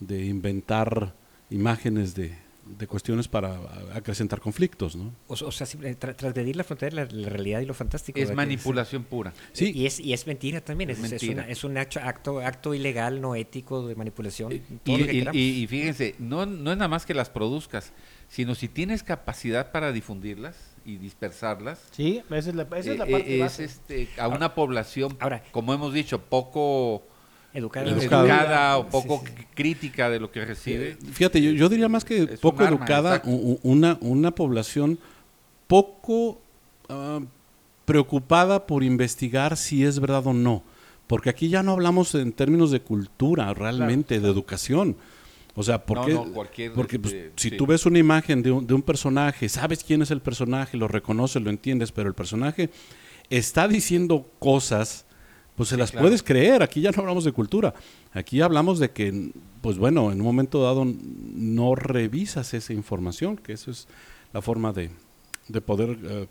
de 0.01 0.25
inventar 0.25 1.15
imágenes 1.51 2.15
de, 2.15 2.35
de 2.65 2.87
cuestiones 2.87 3.27
para 3.29 3.59
acrecentar 3.95 4.41
conflictos, 4.41 4.95
¿no? 4.95 5.13
O, 5.27 5.33
o 5.35 5.51
sea, 5.53 5.67
tra- 5.67 6.15
transgredir 6.17 6.55
la 6.57 6.63
frontera 6.65 7.05
de 7.05 7.13
la, 7.13 7.23
la 7.23 7.29
realidad 7.29 7.61
y 7.61 7.67
lo 7.67 7.75
fantástico. 7.75 8.19
Es 8.21 8.33
manipulación 8.35 9.03
pura. 9.05 9.33
Sí, 9.53 9.73
Y 9.75 9.87
es, 9.87 9.99
y 9.99 10.13
es 10.13 10.27
mentira 10.27 10.61
también, 10.61 10.91
es, 10.91 10.99
Es 10.99 11.05
es 11.05 11.11
mentira. 11.11 11.43
una- 11.43 11.49
es 11.53 11.65
un 11.65 11.77
acto, 11.77 12.01
acto, 12.01 12.39
acto 12.41 12.73
ilegal, 12.75 13.21
no 13.21 13.35
ético, 13.35 13.87
de 13.89 13.95
manipulación. 13.97 14.61
todo 14.85 14.97
Y, 14.97 15.01
lo 15.01 15.07
que 15.07 15.13
y- 15.13 15.19
queramos. 15.19 15.37
y- 15.41 15.63
y 15.63 15.67
fíjense, 15.67 16.15
no, 16.19 16.47
no 16.47 16.71
es 16.71 16.77
nada 16.79 16.89
más 16.89 17.05
que 17.05 17.15
las 17.15 17.31
produzcas, 17.31 17.93
sino 18.29 18.55
si 18.55 18.69
tienes 18.69 19.03
capacidad 19.03 19.73
para 19.73 19.91
difundirlas 19.93 20.57
y 20.85 20.97
dispersarlas, 20.97 21.81
Sí, 21.91 22.23
esa 22.31 22.51
es 22.51 22.55
la, 22.55 22.63
esa 22.63 22.93
es 22.93 22.99
la 22.99 23.07
eh, 23.07 23.11
parte 23.13 23.31
eh, 23.33 23.35
es 23.35 23.41
base. 23.41 23.65
este, 23.65 24.09
a 24.19 24.29
una 24.29 24.55
población, 24.55 25.17
ahora- 25.21 25.43
como 25.51 25.75
hemos 25.75 25.93
dicho, 25.93 26.21
poco 26.23 27.07
Educada. 27.55 27.91
educada 27.91 28.79
o 28.79 28.89
poco 28.89 29.23
sí. 29.27 29.33
crítica 29.55 30.09
de 30.09 30.19
lo 30.21 30.31
que 30.31 30.45
recibe. 30.45 30.97
Fíjate, 31.13 31.41
yo, 31.43 31.51
yo 31.53 31.69
diría 31.69 31.89
más 31.89 32.05
que 32.05 32.23
Es 32.23 32.41
poco 32.41 32.59
un 32.59 32.69
arma, 32.69 32.77
educada, 32.79 33.23
una, 33.25 33.99
una 34.01 34.31
población 34.35 34.99
poco 35.67 36.41
ah, 36.89 37.21
preocupada 37.85 38.67
por 38.67 38.83
investigar 38.85 39.57
si 39.57 39.85
es 39.85 40.01
verdad 40.01 40.27
o 40.27 40.33
no. 40.33 40.63
Porque 41.07 41.29
aquí 41.31 41.49
ya 41.49 41.63
no 41.63 41.73
hablamos 41.73 42.15
en 42.15 42.33
términos 42.33 42.71
de 42.71 42.81
cultura, 42.81 43.53
realmente, 43.53 44.19
de 44.21 44.29
educación. 44.31 44.97
O 45.55 45.63
sea, 45.63 45.85
¿por 45.85 45.99
No, 45.99 46.07
qué? 46.07 46.15
no, 46.15 46.33
cualquier, 46.33 46.73
Porque 46.73 46.99
pues, 46.99 47.13
este, 47.13 47.33
si 47.37 47.51
sí. 47.51 47.57
tú 47.59 47.67
ves 47.67 47.85
una 47.85 47.99
imagen 47.99 48.43
de 48.43 48.51
un, 48.51 48.67
de 48.67 48.73
un 48.73 48.81
personaje, 48.81 49.51
sabes 49.51 49.85
quién 49.85 50.01
es 50.01 50.11
el 50.11 50.23
personaje, 50.23 50.79
lo 50.79 50.89
reconoces, 50.89 51.43
lo 51.43 51.51
entiendes, 51.51 51.93
pero 51.93 52.09
el 52.09 52.15
personaje 52.15 52.71
está 53.29 53.69
diciendo 53.69 54.27
cosas, 54.39 55.05
pues 55.57 55.69
se 55.69 55.77
las 55.77 55.91
claro. 55.91 56.05
puedes 56.05 56.23
creer. 56.23 56.63
Aquí 56.63 56.81
ya 56.81 56.91
no 56.91 57.01
hablamos 57.01 57.25
de 57.25 57.33
cultura. 57.33 57.75
Aquí 58.13 58.41
hablamos 58.41 58.79
de 58.79 58.91
que, 58.91 59.33
pues 59.61 59.79
bueno, 59.79 60.13
en 60.13 60.21
un 60.21 60.27
momento 60.27 60.63
dado 60.63 60.85
no 60.85 61.75
revisas 61.75 62.55
esa 62.55 62.73
información, 62.73 63.37
que 63.37 63.53
eso 63.53 63.71
es 63.71 63.89
la 64.33 64.41
forma 64.41 64.73
de, 64.73 64.91
de 65.49 65.61
poder, 65.61 65.99
eh, 66.03 66.27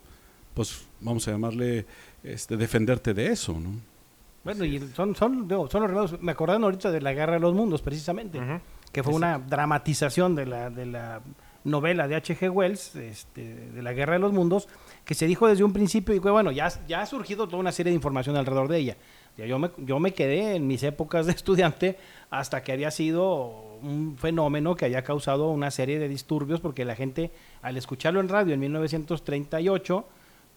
pues 0.53 0.85
vamos 0.99 1.27
a 1.27 1.31
llamarle, 1.31 1.85
este, 2.23 2.57
defenderte 2.57 3.13
de 3.13 3.27
eso, 3.27 3.59
¿no? 3.59 3.71
Bueno, 4.43 4.65
y 4.65 4.79
son, 4.95 5.15
son, 5.15 5.47
digo, 5.47 5.69
son 5.69 5.83
los 5.83 5.91
relatos. 5.91 6.21
Me 6.21 6.31
acordaron 6.31 6.63
ahorita 6.63 6.91
de 6.91 7.01
la 7.01 7.13
Guerra 7.13 7.33
de 7.33 7.39
los 7.39 7.53
Mundos, 7.53 7.81
precisamente, 7.81 8.39
que 8.91 9.03
fue 9.03 9.13
una 9.13 9.37
dramatización 9.37 10.35
de 10.35 10.47
la, 10.47 10.69
de 10.71 10.87
la 10.87 11.21
novela 11.63 12.07
de 12.07 12.15
H.G. 12.15 12.49
Wells, 12.49 12.95
este, 12.95 13.69
de 13.69 13.81
la 13.83 13.93
Guerra 13.93 14.13
de 14.13 14.19
los 14.19 14.33
Mundos, 14.33 14.67
que 15.05 15.13
se 15.15 15.27
dijo 15.27 15.47
desde 15.47 15.63
un 15.63 15.73
principio 15.73 16.15
y 16.15 16.19
que, 16.19 16.29
bueno, 16.29 16.51
ya, 16.51 16.71
ya 16.87 17.01
ha 17.01 17.05
surgido 17.05 17.47
toda 17.47 17.59
una 17.59 17.71
serie 17.71 17.91
de 17.91 17.95
información 17.95 18.35
alrededor 18.35 18.67
de 18.67 18.77
ella. 18.77 18.97
Yo, 19.37 19.59
me, 19.59 19.71
yo 19.77 19.99
me 19.99 20.13
quedé 20.13 20.55
en 20.55 20.67
mis 20.67 20.83
épocas 20.83 21.25
de 21.25 21.31
estudiante 21.33 21.97
hasta 22.29 22.63
que 22.63 22.71
había 22.71 22.91
sido 22.91 23.77
un 23.81 24.17
fenómeno 24.17 24.75
que 24.75 24.85
había 24.85 25.03
causado 25.03 25.49
una 25.49 25.71
serie 25.71 25.99
de 25.99 26.07
disturbios 26.07 26.59
porque 26.59 26.85
la 26.85 26.95
gente 26.95 27.31
al 27.61 27.77
escucharlo 27.77 28.19
en 28.19 28.29
radio 28.29 28.53
en 28.53 28.59
1938 28.59 30.05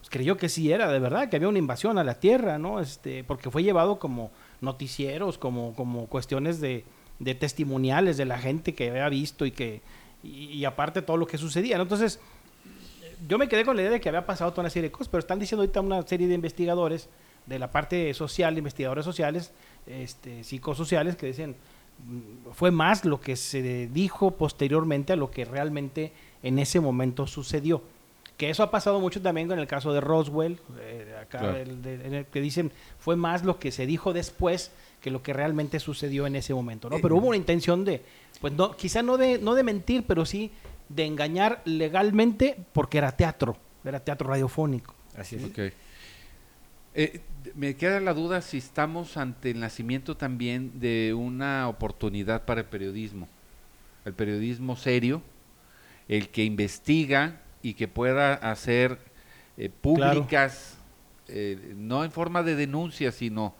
pues 0.05 0.11
creyó 0.11 0.37
que 0.37 0.51
sí 0.51 0.71
era 0.71 0.93
de 0.93 0.99
verdad, 0.99 1.31
que 1.31 1.37
había 1.37 1.49
una 1.49 1.59
invasión 1.59 1.97
a 1.97 2.05
la 2.05 2.21
Tierra, 2.21 2.59
¿no? 2.59 2.79
Este, 2.81 3.25
porque 3.25 3.51
fue 3.51 3.63
llevado 3.63 3.99
como 3.99 4.31
noticieros, 4.61 5.39
como, 5.39 5.75
como 5.75 6.09
cuestiones 6.09 6.61
de, 6.61 6.85
de 7.21 7.35
testimoniales 7.35 8.19
de 8.19 8.27
la 8.27 8.39
gente 8.39 8.75
que 8.75 8.91
había 8.91 9.09
visto 9.09 9.47
y 9.47 9.53
que 9.53 9.81
y, 10.23 10.47
y 10.47 10.65
aparte 10.67 11.01
todo 11.01 11.17
lo 11.17 11.27
que 11.27 11.39
sucedía, 11.39 11.77
¿no? 11.79 11.85
Entonces, 11.85 12.21
yo 13.28 13.38
me 13.38 13.49
quedé 13.49 13.64
con 13.64 13.76
la 13.76 13.83
idea 13.83 13.90
de 13.92 14.00
que 14.00 14.09
había 14.09 14.26
pasado 14.26 14.50
toda 14.52 14.62
una 14.62 14.71
serie 14.71 14.88
de 14.88 14.92
cosas, 14.92 15.09
pero 15.09 15.21
están 15.21 15.38
diciendo 15.38 15.62
ahorita 15.62 15.80
una 15.80 16.02
serie 16.06 16.26
de 16.28 16.35
investigadores 16.35 17.09
de 17.47 17.59
la 17.59 17.71
parte 17.71 18.12
social, 18.14 18.56
investigadores 18.56 19.04
sociales, 19.04 19.52
este, 19.87 20.44
psicosociales, 20.44 21.16
que 21.16 21.26
dicen 21.26 21.56
mm, 22.06 22.52
fue 22.52 22.71
más 22.71 23.04
lo 23.04 23.21
que 23.21 23.37
se 23.37 23.87
dijo 23.88 24.33
posteriormente 24.33 25.12
a 25.12 25.16
lo 25.16 25.30
que 25.30 25.44
realmente 25.44 26.12
en 26.42 26.59
ese 26.59 26.80
momento 26.80 27.26
sucedió. 27.26 27.83
Que 28.37 28.50
eso 28.50 28.62
ha 28.64 28.71
pasado 28.73 28.99
mucho 28.99 29.23
también 29.23 29.47
con 29.47 29.59
el 29.61 29.66
caso 29.68 29.92
de 29.92 30.00
Roswell, 30.00 30.59
eh, 30.80 31.14
acá 31.21 31.38
Claro. 31.38 31.54
del- 31.59 31.83
de- 31.83 32.06
en 32.06 32.14
el 32.14 32.26
que 32.26 32.40
dicen 32.40 32.73
fue 32.99 33.14
más 33.14 33.44
lo 33.44 33.59
que 33.61 33.71
se 33.71 33.87
dijo 33.87 34.12
después 34.12 34.73
que 35.00 35.11
lo 35.11 35.23
que 35.23 35.33
realmente 35.35 35.78
sucedió 35.80 36.26
en 36.26 36.35
ese 36.35 36.52
momento, 36.54 36.88
¿no? 36.90 36.97
Pero 37.00 37.16
hubo 37.16 37.28
una 37.28 37.37
intención 37.37 37.85
de, 37.85 38.02
pues 38.40 38.54
no, 38.54 38.75
quizá 38.75 39.02
no 39.02 39.18
de, 39.18 39.38
no 39.38 39.54
de 39.54 39.62
mentir, 39.62 40.04
pero 40.06 40.25
sí 40.25 40.50
de 40.95 41.07
engañar 41.07 41.63
legalmente 41.65 42.57
porque 42.73 42.99
era 42.99 43.13
teatro, 43.13 43.57
era 43.85 44.01
teatro 44.01 44.29
radiofónico. 44.29 44.95
Así 45.17 45.37
es. 45.37 45.73
Eh, 46.95 47.21
me 47.57 47.75
queda 47.75 47.99
la 48.01 48.15
duda 48.15 48.41
si 48.41 48.59
estamos 48.59 49.17
ante 49.17 49.51
el 49.51 49.61
nacimiento 49.61 50.17
también 50.17 50.79
de 50.79 51.13
una 51.15 51.69
oportunidad 51.69 52.45
para 52.45 52.61
el 52.61 52.67
periodismo. 52.67 53.29
El 54.05 54.15
periodismo 54.15 54.77
serio, 54.77 55.23
el 56.09 56.29
que 56.29 56.45
investiga 56.45 57.41
y 57.63 57.75
que 57.75 57.89
pueda 57.89 58.35
hacer 58.35 58.99
eh, 59.57 59.71
públicas, 59.71 60.79
eh, 61.27 61.75
no 61.77 62.05
en 62.05 62.13
forma 62.13 62.43
de 62.43 62.55
denuncia, 62.55 63.11
sino 63.11 63.55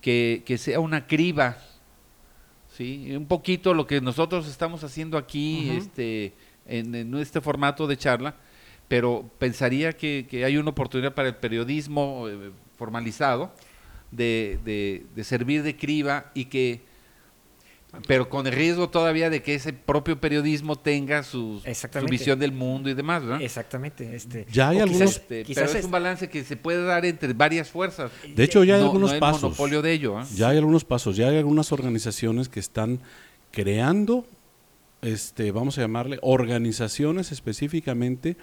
que, 0.00 0.42
que 0.44 0.58
sea 0.58 0.80
una 0.80 1.06
criba. 1.06 1.58
¿sí? 2.72 3.14
Un 3.14 3.26
poquito 3.26 3.72
lo 3.72 3.86
que 3.86 4.00
nosotros 4.00 4.48
estamos 4.48 4.82
haciendo 4.82 5.16
aquí 5.16 5.70
este, 5.70 6.32
en, 6.66 6.94
en 6.94 7.14
este 7.16 7.40
formato 7.40 7.86
de 7.86 7.96
charla, 7.96 8.34
pero 8.88 9.28
pensaría 9.38 9.92
que, 9.92 10.26
que 10.28 10.44
hay 10.44 10.56
una 10.56 10.70
oportunidad 10.70 11.14
para 11.14 11.28
el 11.28 11.36
periodismo 11.36 12.28
eh, 12.28 12.50
formalizado 12.76 13.52
de, 14.10 14.58
de- 14.64 15.04
de 15.14 15.24
servir 15.24 15.62
de 15.62 15.76
criba 15.76 16.30
y 16.34 16.44
que, 16.46 16.80
pero 18.08 18.28
con 18.28 18.44
el 18.46 18.52
riesgo 18.52 18.90
todavía 18.90 19.30
de 19.30 19.40
que 19.42 19.54
ese 19.54 19.72
propio 19.72 20.20
periodismo 20.20 20.74
tenga 20.76 21.22
sus- 21.22 21.62
su 21.62 21.68
Exactamente. 21.68 22.10
visión 22.10 22.38
del 22.40 22.50
mundo 22.52 22.90
y 22.90 22.94
demás, 22.94 23.22
¿verdad? 23.22 23.40
Exactamente. 23.40 24.14
Este, 24.16 24.46
Ya 24.50 24.70
hay 24.70 24.80
algunos- 24.80 25.00
quizás- 25.02 25.16
Este, 25.22 25.42
quizás 25.44 25.62
pero 25.62 25.70
es 25.72 25.78
es- 25.78 25.84
un 25.84 25.90
balance 25.92 26.28
que 26.28 26.42
se 26.44 26.56
puede 26.56 26.82
dar 26.84 27.04
entre 27.06 27.32
varias 27.32 27.70
fuerzas. 27.70 28.10
De 28.34 28.42
hecho, 28.44 28.64
ya 28.64 28.74
hay 28.74 28.80
no, 28.80 28.86
algunos 28.86 29.12
no 29.12 29.18
pasos. 29.20 29.42
monopolio 29.42 29.80
de 29.80 29.92
ello. 29.92 30.18
¿ah? 30.18 30.26
Ya 30.34 30.48
hay 30.48 30.58
algunos 30.58 30.84
pasos, 30.84 31.16
ya 31.16 31.28
hay 31.28 31.38
algunas 31.38 31.70
organizaciones 31.72 32.48
que 32.48 32.58
están 32.60 32.98
creando, 33.52 34.26
este, 35.04 35.52
vamos 35.52 35.78
a 35.78 35.82
llamarle, 35.82 36.18
organizaciones 36.22 37.32
específicamente 37.32 38.36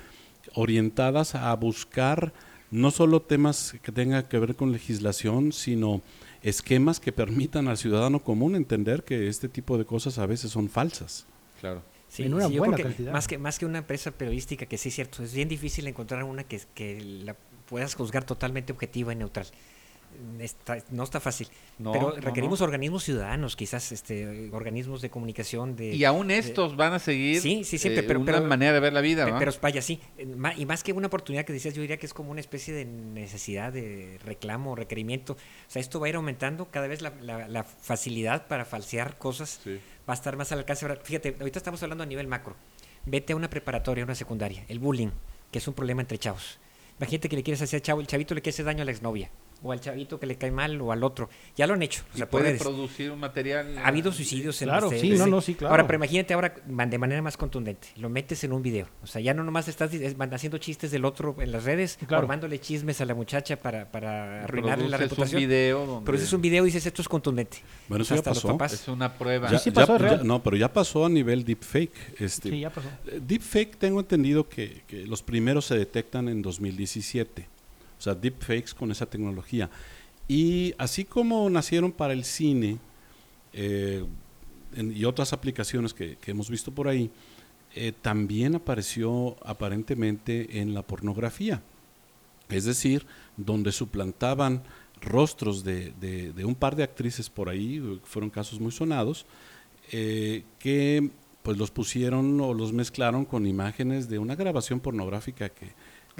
orientadas 0.53 1.36
a 1.36 1.53
buscar 1.56 2.34
no 2.72 2.91
solo 2.91 3.22
temas 3.22 3.75
que 3.82 3.91
tengan 3.91 4.24
que 4.24 4.39
ver 4.39 4.56
con 4.56 4.72
legislación, 4.72 5.51
sino 5.51 6.01
esquemas 6.41 7.00
que 7.00 7.12
permitan 7.12 7.68
al 7.68 7.77
ciudadano 7.77 8.20
común 8.20 8.56
entender 8.56 9.03
que 9.03 9.27
este 9.27 9.50
tipo 9.50 9.77
de 9.77 9.86
cosas 9.86 10.18
a 10.18 10.25
veces 10.25 10.51
son 10.51 10.70
falsas. 10.70 11.25
Claro. 11.60 11.84
Sí, 12.08 12.24
en 12.24 12.34
una 12.34 12.48
sí, 12.48 12.58
buena 12.58 12.77
cantidad. 12.77 13.13
Más 13.13 13.27
que, 13.27 13.38
más 13.38 13.58
que 13.58 13.65
una 13.65 13.80
empresa 13.80 14.12
periodística, 14.12 14.65
que 14.65 14.77
sí 14.77 14.89
es 14.89 14.96
cierto, 14.96 15.24
es 15.24 15.34
bien 15.34 15.48
difícil 15.48 15.88
encontrar 15.88 16.24
una 16.24 16.44
que, 16.44 16.62
que 16.74 17.01
la 17.01 17.36
puedas 17.68 17.96
juzgar 17.96 18.25
totalmente 18.25 18.74
objetiva 18.74 19.13
y 19.13 19.15
neutral. 19.15 19.48
Está- 20.39 20.77
no 20.91 21.03
está 21.03 21.20
fácil. 21.20 21.48
No, 21.77 21.91
pero 21.91 22.12
requerimos 22.12 22.60
no. 22.60 22.65
organismos 22.65 23.03
ciudadanos, 23.03 23.56
quizás 23.56 23.91
este, 23.91 24.50
organismos 24.51 25.01
de 25.01 25.10
comunicación. 25.10 25.75
De, 25.75 25.94
Y 25.94 26.03
aún 26.03 26.27
de- 26.30 26.38
estos 26.38 26.75
van 26.75 26.94
a 26.94 27.00
seguir 27.00 27.39
Sí, 27.41 27.63
sí, 27.63 27.77
siempre, 27.77 28.01
eh, 28.03 28.08
pero- 28.08 28.20
una 28.20 28.32
pero- 28.34 28.46
manera 28.46 28.74
de 28.74 28.80
ver 28.80 28.94
la 28.94 29.01
vida. 29.01 29.25
Pero 29.38 29.51
vaya, 29.62 29.82
sí. 29.82 30.00
eh, 30.18 30.27
Y 30.58 30.65
más 30.65 30.84
que 30.84 30.94
una 30.94 31.08
oportunidad 31.08 31.46
que 31.46 31.53
decías, 31.53 31.74
yo 31.74 31.82
diría 31.82 31.98
que 31.98 32.06
es 32.06 32.13
como 32.13 32.32
una 32.32 32.39
especie 32.39 32.74
de 32.74 32.86
necesidad 32.86 33.72
de 33.74 34.20
reclamo, 34.25 34.75
requerimiento. 34.75 35.34
O 35.34 35.38
sea, 35.68 35.80
esto 35.82 36.00
va 36.00 36.08
a 36.08 36.10
ir 36.10 36.15
aumentando 36.15 36.70
cada 36.72 36.88
vez 36.88 37.01
la, 37.01 37.13
la- 37.22 37.48
la 37.48 37.63
facilidad 37.63 38.48
para 38.48 38.65
falsear 38.65 39.18
cosas 39.18 39.60
Sí. 39.63 39.80
va 40.10 40.13
a 40.13 40.15
estar 40.15 40.38
más 40.38 40.51
al 40.51 40.60
alcance. 40.60 40.88
Fíjate, 41.03 41.36
ahorita 41.39 41.60
estamos 41.60 41.82
hablando 41.84 42.03
a 42.03 42.08
nivel 42.08 42.27
macro. 42.27 42.56
Vete 43.06 43.34
a 43.34 43.36
una 43.36 43.50
preparatoria, 43.50 44.03
a 44.03 44.06
una 44.06 44.15
secundaria. 44.15 44.65
El 44.68 44.80
bullying, 44.80 45.10
que 45.51 45.60
es 45.60 45.68
un 45.68 45.74
problema 45.74 46.01
entre 46.01 46.18
chavos. 46.18 46.60
Imagínate 47.00 47.30
que 47.30 47.36
le 47.36 47.44
quieres 47.44 47.62
hacer 47.62 47.82
chavo, 47.82 48.00
el 48.01 48.08
chavito 48.08 48.36
le 48.36 48.41
quiere 48.41 48.53
hacer 48.53 48.65
daño 48.65 48.84
a 48.84 48.86
la 48.86 48.91
exnovia. 48.91 49.32
O 49.63 49.72
al 49.72 49.80
chavito 49.80 50.20
que 50.20 50.25
le 50.25 50.38
cae 50.38 50.50
mal, 50.51 50.82
o 50.82 50.91
al 50.91 51.03
otro. 51.03 51.30
Ya 51.56 51.68
lo 51.68 51.75
han 51.75 51.84
hecho. 51.84 52.01
O 52.13 52.18
sea, 52.18 52.27
puede 52.30 52.56
producir 52.58 53.12
un 53.12 53.20
material. 53.20 53.77
Ha 53.77 53.88
habido 53.89 54.12
suicidios 54.12 54.60
en 54.63 54.70
Claro, 54.70 54.88
este- 54.91 55.01
sí, 55.01 55.10
no, 55.12 55.27
no, 55.27 55.39
sí, 55.39 55.53
claro. 55.53 55.72
Ahora, 55.74 55.86
pero 55.86 55.98
imagínate 55.98 56.34
ahora 56.34 56.53
de 56.65 56.98
manera 56.98 57.22
más 57.22 57.38
contundente. 57.38 57.89
Lo 57.98 58.10
metes 58.10 58.44
en 58.44 58.53
un 58.53 58.62
video. 58.63 58.88
O 59.03 59.08
sea, 59.08 59.22
ya 59.22 59.34
no 59.36 59.44
nomás 59.44 59.68
estás 59.68 59.91
haciendo 60.32 60.58
chistes 60.58 60.89
del 60.89 61.06
otro 61.06 61.36
en 61.39 61.51
las 61.51 61.63
redes, 61.63 61.98
Claro. 62.08 62.24
armándole 62.24 62.60
chismes 62.60 63.01
a 63.01 63.06
la 63.06 63.13
muchacha 63.13 63.56
para, 63.58 63.91
para 63.91 64.44
arruinarle 64.46 64.89
la 64.89 64.98
reputación. 64.98 65.41
un 65.44 65.48
video 65.48 65.86
donde 65.86 66.06
Pero 66.12 66.18
es 66.18 66.34
un 66.34 66.41
video 66.41 66.63
y 66.63 66.65
dices, 66.68 66.86
esto 66.88 67.01
es 67.03 67.08
contundente. 67.08 67.58
Bueno, 67.88 68.03
eso 68.03 68.15
hasta 68.15 68.32
pasó. 68.34 68.58
es 68.65 68.88
una 68.88 69.13
prueba. 69.13 69.51
Ya- 69.51 69.60
sí 69.60 69.70
pasó, 69.70 69.98
ya- 70.00 70.18
no, 70.24 70.41
pero 70.41 70.58
ya 70.58 70.74
pasó 70.74 71.06
a 71.06 71.10
nivel 71.10 71.46
deepfake. 71.46 72.20
Este, 72.20 72.50
Sí, 72.50 72.60
ya 72.62 72.72
pasó. 72.72 72.88
Eh, 73.06 73.20
Deepfake 73.25 73.75
tengo 73.77 74.00
entendido 74.00 74.50
que, 74.50 74.82
que 74.88 75.06
los 75.06 75.22
primeros 75.22 75.65
se 75.65 75.75
detectan 75.77 76.27
en 76.30 76.41
2017. 76.41 77.48
O 78.01 78.03
sea, 78.03 78.15
deepfakes 78.15 78.74
con 78.74 78.89
esa 78.89 79.05
tecnología. 79.05 79.70
Y 80.27 80.74
así 80.79 81.05
como 81.05 81.48
nacieron 81.51 81.91
para 81.91 82.13
el 82.13 82.24
cine 82.24 82.79
eh, 83.53 84.03
y 84.75 85.05
otras 85.05 85.34
aplicaciones 85.34 85.93
que, 85.93 86.17
hemos 86.25 86.50
visto 86.50 86.72
por 86.72 86.88
ahí, 86.88 87.12
eh, 87.75 87.93
también 88.01 88.55
apareció 88.55 89.38
aparentemente 89.46 90.60
en 90.62 90.74
la 90.74 90.81
pornografía. 90.81 91.62
Es 92.50 92.65
decir, 92.65 93.05
donde 93.38 93.72
suplantaban 93.72 94.63
rostros 95.00 95.63
de, 95.63 95.93
de- 96.01 96.43
un 96.43 96.55
par 96.55 96.75
de 96.75 96.81
actrices 96.81 97.29
por 97.29 97.50
ahí, 97.50 98.00
fueron 98.03 98.31
casos 98.31 98.60
muy 98.60 98.72
sonados, 98.72 99.27
eh, 99.91 100.43
que 100.58 101.12
pues 101.43 101.55
los 101.55 101.70
pusieron 101.70 102.41
o 102.41 102.55
los 102.55 102.74
mezclaron 102.74 103.25
con 103.25 103.46
imágenes 103.46 104.10
de 104.10 104.17
una 104.17 104.36
grabación 104.36 104.79
pornográfica 104.79 105.50
que, 105.50 105.67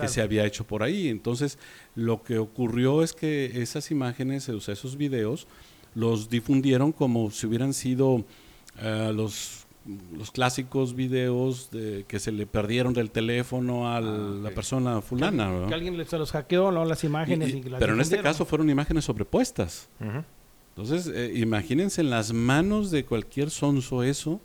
que 0.02 0.08
se 0.08 0.22
había 0.22 0.46
hecho 0.46 0.64
por 0.66 0.84
ahí. 0.84 1.08
Entonces, 1.08 1.58
lo 1.96 2.24
que 2.24 2.38
ocurrió 2.38 3.04
es 3.04 3.14
que 3.14 3.62
esas 3.62 3.92
imágenes, 3.92 4.50
o 4.50 4.60
sea, 4.60 4.74
esos 4.74 4.98
videos, 4.98 5.48
los 5.96 6.30
difundieron 6.30 6.92
como 6.92 7.32
si 7.32 7.46
hubieran 7.48 7.74
sido 7.74 8.24
eh, 8.82 9.12
los, 9.14 9.66
los 10.18 10.32
clásicos 10.32 10.96
videos 10.96 11.70
de, 11.72 12.06
que 12.08 12.20
se 12.20 12.32
le 12.32 12.46
perdieron 12.46 12.94
del 12.94 13.12
teléfono 13.12 13.88
a 13.90 13.98
Ah, 13.98 14.02
la 14.02 14.52
persona 14.52 15.02
fulana. 15.02 15.66
Que 15.68 15.74
alguien 15.74 16.06
se 16.08 16.18
los 16.18 16.32
hackeó, 16.32 16.72
¿no? 16.72 16.86
Las 16.86 17.04
imágenes. 17.04 17.54
y- 17.54 17.58
y 17.58 17.64
las 17.64 17.80
pero 17.80 17.94
en 17.94 18.02
este 18.02 18.20
caso 18.22 18.46
fueron 18.46 18.70
imágenes 18.70 19.06
sobrepuestas. 19.06 19.90
Entonces, 20.76 21.12
eh, 21.14 21.34
imagínense 21.36 22.00
en 22.02 22.10
las 22.10 22.32
manos 22.32 22.92
de 22.92 23.04
cualquier 23.04 23.50
sonso 23.50 24.04
eso, 24.04 24.40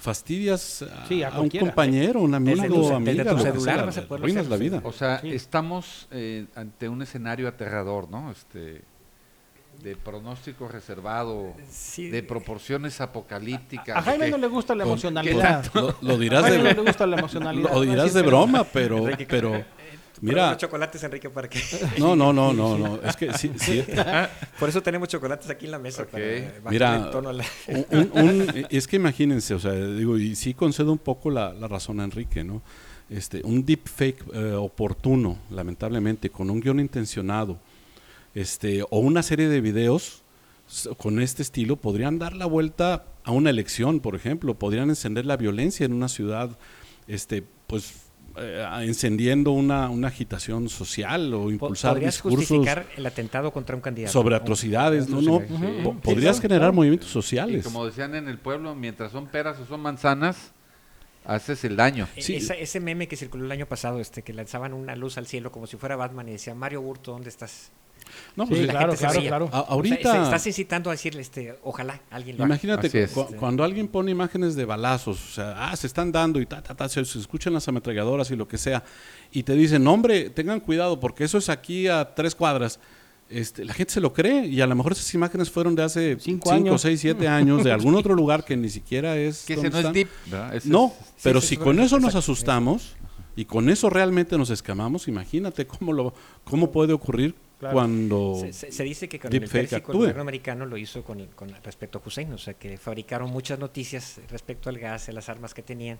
fastidias 0.00 0.82
a, 0.82 1.06
Sí, 1.06 1.22
a 1.22 1.28
a 1.28 1.40
un 1.40 1.48
compañero, 1.50 2.20
un 2.20 2.34
amigo, 2.34 2.62
Desde 2.62 2.74
tu 2.74 2.84
ce- 2.88 2.94
amiga, 2.94 3.12
desde 3.12 3.24
tu 3.24 3.30
lo 3.30 3.36
que 3.36 3.50
celular 3.50 3.74
sea, 3.76 3.84
vas 3.84 3.98
a 3.98 4.02
poderlo 4.08 4.24
arruinas 4.26 4.48
la 4.48 4.56
vida. 4.56 4.80
O 4.84 4.92
sea, 4.92 5.20
Sí. 5.20 5.30
estamos 5.32 6.08
eh, 6.10 6.46
ante 6.54 6.88
un 6.88 7.02
escenario 7.02 7.46
aterrador, 7.48 8.10
¿no? 8.10 8.30
Este, 8.30 8.82
de 9.82 9.96
pronóstico 9.96 10.68
reservado, 10.68 11.54
Sí, 11.70 12.08
de 12.10 12.22
proporciones 12.22 13.00
apocalípticas. 13.00 13.96
A 13.96 14.02
Jaime 14.02 14.26
que- 14.26 14.30
no 14.32 14.38
le 14.38 14.46
gusta 14.48 14.74
la 14.74 14.84
con- 14.84 14.92
emocionalidad. 14.92 15.64
Lo, 16.02 16.18
dirás 16.18 16.42
Jaime 16.42 16.58
no 16.58 16.64
de, 16.68 16.74
le 16.74 16.80
gusta 16.82 17.06
la 17.06 17.16
emocionalidad. 17.18 17.72
lo 17.72 17.80
dirás 17.82 18.12
de 18.14 18.22
broma, 18.22 18.64
pero, 18.64 19.06
pero 19.28 19.64
Mira, 20.20 20.56
chocolates, 20.56 21.02
Enrique, 21.02 21.30
para 21.30 21.48
que... 21.48 21.60
no, 21.98 22.14
no, 22.14 22.32
no, 22.32 22.52
no, 22.52 22.76
no, 22.78 23.00
es 23.02 23.16
que 23.16 23.32
sí, 23.34 23.50
sí, 23.56 23.82
Por 24.58 24.68
eso 24.68 24.82
tenemos 24.82 25.08
chocolates 25.08 25.48
aquí 25.50 25.64
en 25.66 25.70
la 25.72 25.78
mesa. 25.78 26.04
Para 26.06 26.24
Mira, 26.70 26.96
el 26.96 27.10
tono 27.10 27.30
a 27.30 27.32
la- 27.32 27.44
un- 27.90 28.10
un- 28.12 28.66
es 28.68 28.86
que 28.86 28.96
imagínense, 28.96 29.54
o 29.54 29.58
sea, 29.58 29.72
digo, 29.72 30.18
y 30.18 30.34
sí 30.36 30.52
concedo 30.54 30.92
un 30.92 30.98
poco 30.98 31.30
la, 31.30 31.52
la 31.52 31.68
razón 31.68 32.00
a 32.00 32.04
Enrique, 32.04 32.44
¿no? 32.44 32.62
Este, 33.08 33.40
un 33.44 33.64
deepfake 33.64 34.22
eh, 34.34 34.52
oportuno, 34.52 35.38
lamentablemente, 35.50 36.30
con 36.30 36.48
un 36.50 36.60
guion 36.60 36.78
intencionado, 36.80 37.58
este, 38.34 38.82
o 38.82 38.98
una 38.98 39.22
serie 39.22 39.48
de 39.48 39.60
videos 39.60 40.22
con 40.98 41.20
este 41.20 41.42
estilo 41.42 41.74
podrían 41.74 42.20
dar 42.20 42.36
la 42.36 42.46
vuelta 42.46 43.04
a 43.24 43.32
una 43.32 43.50
elección, 43.50 43.98
por 43.98 44.14
ejemplo, 44.14 44.54
podrían 44.54 44.88
encender 44.88 45.26
la 45.26 45.36
violencia 45.36 45.84
en 45.84 45.92
una 45.92 46.08
ciudad, 46.08 46.50
este, 47.08 47.42
pues 47.66 47.94
eh, 48.36 48.64
encendiendo 48.82 49.52
una, 49.52 49.90
una 49.90 50.08
agitación 50.08 50.68
social 50.68 51.32
o 51.34 51.50
impulsar 51.50 51.92
¿Podrías 51.94 52.14
discursos 52.14 52.40
justificar 52.48 52.86
el 52.96 53.04
atentado 53.06 53.52
contra 53.52 53.74
un 53.76 53.82
candidato? 53.82 54.12
sobre 54.12 54.36
atrocidades, 54.36 55.08
no, 55.08 55.20
no, 55.20 55.40
Sí. 55.40 55.46
po- 55.82 55.92
Sí, 55.92 55.98
podrías 56.02 56.40
generar 56.40 56.60
claro. 56.62 56.72
movimientos 56.74 57.08
Y 57.08 57.12
sociales. 57.12 57.64
como 57.64 57.84
decían 57.86 58.14
en 58.14 58.28
el 58.28 58.38
pueblo, 58.38 58.74
mientras 58.74 59.12
son 59.12 59.26
peras 59.26 59.58
o 59.58 59.66
son 59.66 59.80
manzanas, 59.80 60.52
haces 61.24 61.64
el 61.64 61.76
daño. 61.76 62.08
E- 62.16 62.22
Sí. 62.22 62.36
esa- 62.36 62.54
ese 62.54 62.80
meme 62.80 63.08
que 63.08 63.16
circuló 63.16 63.44
el 63.44 63.52
año 63.52 63.66
pasado, 63.66 64.00
este, 64.00 64.22
que 64.22 64.32
lanzaban 64.32 64.72
una 64.72 64.96
luz 64.96 65.18
al 65.18 65.26
cielo 65.26 65.52
como 65.52 65.66
si 65.66 65.76
fuera 65.76 65.96
Batman 65.96 66.28
y 66.28 66.32
decía, 66.32 66.54
Mario 66.54 66.82
Burto, 66.82 67.12
¿dónde 67.12 67.28
estás? 67.28 67.70
No, 68.36 68.46
pues, 68.46 68.60
Sí, 68.60 68.66
la 68.66 68.72
claro, 68.72 68.94
claro, 68.94 69.20
claro. 69.20 69.44
a- 69.52 69.60
O 69.60 69.64
sea, 69.64 69.72
ahorita, 69.74 70.12
se- 70.12 70.22
estás 70.22 70.46
incitando 70.46 70.90
a 70.90 70.92
decirle, 70.92 71.20
este, 71.22 71.58
ojalá 71.62 72.00
alguien 72.10 72.36
lo 72.36 72.44
haga. 72.44 72.54
imagínate 72.54 73.02
es. 73.02 73.10
cu- 73.12 73.26
cuando 73.38 73.64
alguien 73.64 73.88
pone 73.88 74.10
imágenes 74.10 74.54
de 74.54 74.64
balazos, 74.64 75.18
o 75.30 75.34
sea, 75.34 75.70
ah, 75.70 75.76
se 75.76 75.86
están 75.86 76.12
dando 76.12 76.40
y 76.40 76.46
ta, 76.46 76.62
ta, 76.62 76.74
ta, 76.74 76.88
se, 76.88 77.04
se 77.04 77.18
escuchan 77.18 77.52
las 77.52 77.66
ametralladoras 77.68 78.30
y 78.30 78.36
lo 78.36 78.46
que 78.48 78.58
sea, 78.58 78.82
y 79.32 79.42
te 79.42 79.54
dicen, 79.54 79.86
hombre, 79.86 80.30
tengan 80.30 80.60
cuidado 80.60 80.98
porque 81.00 81.24
eso 81.24 81.38
es 81.38 81.48
aquí 81.48 81.88
a 81.88 82.14
tres 82.14 82.34
cuadras. 82.34 82.80
Este, 83.28 83.64
la 83.64 83.74
gente 83.74 83.92
se 83.92 84.00
lo 84.00 84.12
cree 84.12 84.44
y 84.46 84.60
a 84.60 84.66
lo 84.66 84.74
mejor 84.74 84.90
esas 84.90 85.14
imágenes 85.14 85.48
fueron 85.52 85.76
de 85.76 85.84
hace 85.84 86.16
Cinco 86.18 86.50
5, 86.50 86.68
años. 86.70 86.82
6, 86.82 87.00
7 87.00 87.28
años 87.28 87.62
de 87.62 87.70
algún 87.70 87.94
otro 87.94 88.14
lugar 88.16 88.44
que 88.44 88.56
ni 88.56 88.68
siquiera 88.68 89.16
es. 89.16 89.44
Que 89.44 89.52
ese 89.54 89.70
no 89.70 89.78
es 89.78 89.92
deep. 89.92 90.08
No, 90.64 90.86
es- 90.86 91.04
pero 91.22 91.40
sí, 91.40 91.48
si 91.48 91.56
con 91.56 91.78
eso 91.78 92.00
nos 92.00 92.16
asustamos 92.16 92.96
y 93.36 93.44
con 93.44 93.68
eso 93.70 93.88
realmente 93.88 94.36
nos 94.36 94.50
escamamos, 94.50 95.06
imagínate 95.06 95.64
cómo 95.64 95.92
lo 95.92 96.12
cómo 96.42 96.72
puede 96.72 96.92
ocurrir 96.92 97.36
Claro. 97.60 97.74
cuando 97.74 98.36
Se, 98.40 98.52
se- 98.54 98.72
se 98.72 98.82
dice 98.84 99.06
que 99.08 99.18
con 99.20 99.30
Deepfake 99.30 99.54
el 99.54 99.68
Pérsico 99.68 99.92
el 99.92 99.98
gobierno 99.98 100.22
americano 100.22 100.64
lo 100.66 100.76
hizo 100.78 101.04
con, 101.04 101.26
con 101.36 101.50
respecto 101.62 101.98
a 101.98 102.02
Hussein, 102.04 102.32
o 102.32 102.38
sea 102.38 102.54
que 102.54 102.78
fabricaron 102.78 103.30
muchas 103.30 103.58
noticias 103.58 104.18
respecto 104.30 104.70
al 104.70 104.78
gas, 104.78 105.08
a 105.10 105.12
las 105.12 105.28
armas 105.28 105.52
que 105.52 105.62
tenían 105.62 105.98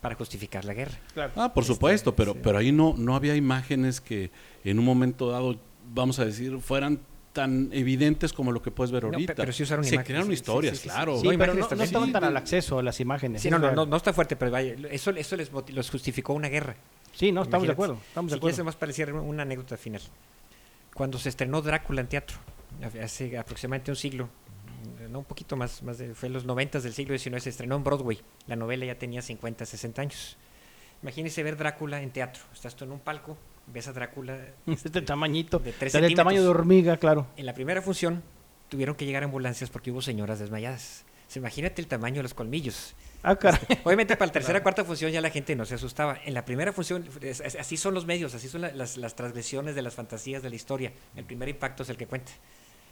para 0.00 0.14
justificar 0.14 0.64
la 0.64 0.72
guerra. 0.74 0.98
Claro. 1.12 1.32
Ah, 1.36 1.52
por 1.52 1.62
Este, 1.62 1.74
supuesto, 1.74 2.16
pero 2.16 2.32
sí. 2.32 2.40
pero 2.42 2.56
ahí 2.58 2.72
no 2.72 2.94
no 2.96 3.14
había 3.14 3.36
imágenes 3.36 4.00
que 4.00 4.30
en 4.64 4.78
un 4.78 4.84
momento 4.86 5.30
dado 5.30 5.56
vamos 5.94 6.18
a 6.18 6.24
decir 6.24 6.58
fueran 6.60 6.98
tan 7.34 7.68
evidentes 7.72 8.32
como 8.32 8.50
lo 8.52 8.62
que 8.62 8.70
puedes 8.70 8.90
ver 8.92 9.02
No, 9.02 9.10
ahorita. 9.10 9.34
pero 9.34 9.52
sí 9.52 9.62
usaron 9.64 9.84
Se 9.84 9.96
imágenes, 9.96 10.06
crearon 10.06 10.32
historias, 10.32 10.76
sí, 10.78 10.84
sí, 10.84 10.88
sí, 10.88 10.94
claro. 10.94 11.18
Sí, 11.20 11.26
No, 11.28 11.36
pero 11.38 11.52
no, 11.52 11.82
estaban 11.82 12.12
tan 12.12 12.24
al 12.24 12.36
acceso 12.36 12.78
a 12.78 12.82
las 12.82 12.98
imágenes. 13.00 13.42
Sí, 13.42 13.48
eso 13.48 13.58
no, 13.58 13.66
es 13.66 13.72
no, 13.72 13.76
no, 13.76 13.82
real. 13.82 13.90
no 13.90 13.96
está 13.98 14.12
fuerte, 14.14 14.36
pero 14.36 14.50
vaya, 14.52 14.74
eso, 14.90 15.10
eso 15.10 15.36
les, 15.36 15.52
moti- 15.52 15.72
los 15.72 15.90
justificó 15.90 16.32
una 16.32 16.48
guerra. 16.48 16.76
Sí, 17.12 17.30
no, 17.32 17.42
estamos 17.42 17.66
de 17.66 17.72
acuerdo. 17.74 17.98
Estamos 18.08 18.30
de 18.30 18.36
Si 18.36 18.40
quieres, 18.40 18.54
acuerdo. 18.54 18.64
más 18.66 18.76
parecía 18.76 19.06
una 19.12 19.42
anécdota 19.42 19.76
final. 19.76 20.00
Cuando 20.94 21.18
se 21.18 21.28
estrenó 21.28 21.60
Drácula 21.60 22.00
en 22.00 22.06
teatro, 22.06 22.36
hace 23.02 23.36
aproximadamente 23.36 23.90
un 23.90 23.96
siglo, 23.96 24.28
no 25.10 25.20
un 25.20 25.24
poquito 25.24 25.56
más, 25.56 25.82
más 25.82 25.98
de, 25.98 26.14
fue 26.14 26.28
en 26.28 26.32
los 26.32 26.44
90 26.44 26.80
del 26.80 26.92
siglo 26.92 27.18
XIX, 27.18 27.42
se 27.42 27.50
estrenó 27.50 27.76
en 27.76 27.84
Broadway. 27.84 28.20
La 28.46 28.56
novela 28.56 28.86
ya 28.86 28.96
tenía 28.96 29.20
50, 29.20 29.66
60 29.66 30.02
años. 30.02 30.36
Imagínese 31.02 31.42
ver 31.42 31.56
Drácula 31.56 32.00
en 32.00 32.10
teatro. 32.10 32.42
Estás 32.52 32.76
tú 32.76 32.84
en 32.84 32.92
un 32.92 33.00
palco, 33.00 33.36
ves 33.66 33.88
a 33.88 33.92
Drácula. 33.92 34.38
Este 34.66 35.02
tamañito. 35.02 35.58
de 35.58 35.72
tres 35.72 35.92
Del 35.92 36.14
tamaño 36.14 36.42
de 36.42 36.48
hormiga, 36.48 36.96
claro. 36.96 37.26
En 37.36 37.46
la 37.46 37.54
primera 37.54 37.82
función 37.82 38.22
tuvieron 38.68 38.94
que 38.94 39.04
llegar 39.04 39.24
ambulancias 39.24 39.70
porque 39.70 39.90
hubo 39.90 40.00
señoras 40.00 40.38
desmayadas. 40.38 41.04
Se 41.26 41.40
imagínate 41.40 41.82
el 41.82 41.88
tamaño 41.88 42.16
de 42.16 42.22
los 42.22 42.34
colmillos. 42.34 42.94
Ah, 43.26 43.36
caray. 43.36 43.60
Obviamente 43.84 44.16
para 44.16 44.26
la 44.26 44.32
tercera 44.32 44.62
cuarta 44.62 44.84
función 44.84 45.10
ya 45.10 45.20
la 45.20 45.30
gente 45.30 45.56
no 45.56 45.64
se 45.64 45.74
asustaba. 45.74 46.18
En 46.24 46.34
la 46.34 46.44
primera 46.44 46.72
función, 46.72 47.08
es- 47.22 47.40
es- 47.40 47.56
así 47.56 47.76
son 47.76 47.94
los 47.94 48.04
medios, 48.06 48.34
así 48.34 48.48
son 48.48 48.60
la- 48.60 48.72
las, 48.72 48.96
las 48.98 49.16
transgresiones 49.16 49.74
de 49.74 49.82
las 49.82 49.94
fantasías 49.94 50.42
de 50.42 50.50
la 50.50 50.56
historia. 50.56 50.92
El 51.16 51.24
primer 51.24 51.48
impacto 51.48 51.82
es 51.82 51.88
el 51.88 51.96
que 51.96 52.06
cuenta. 52.06 52.30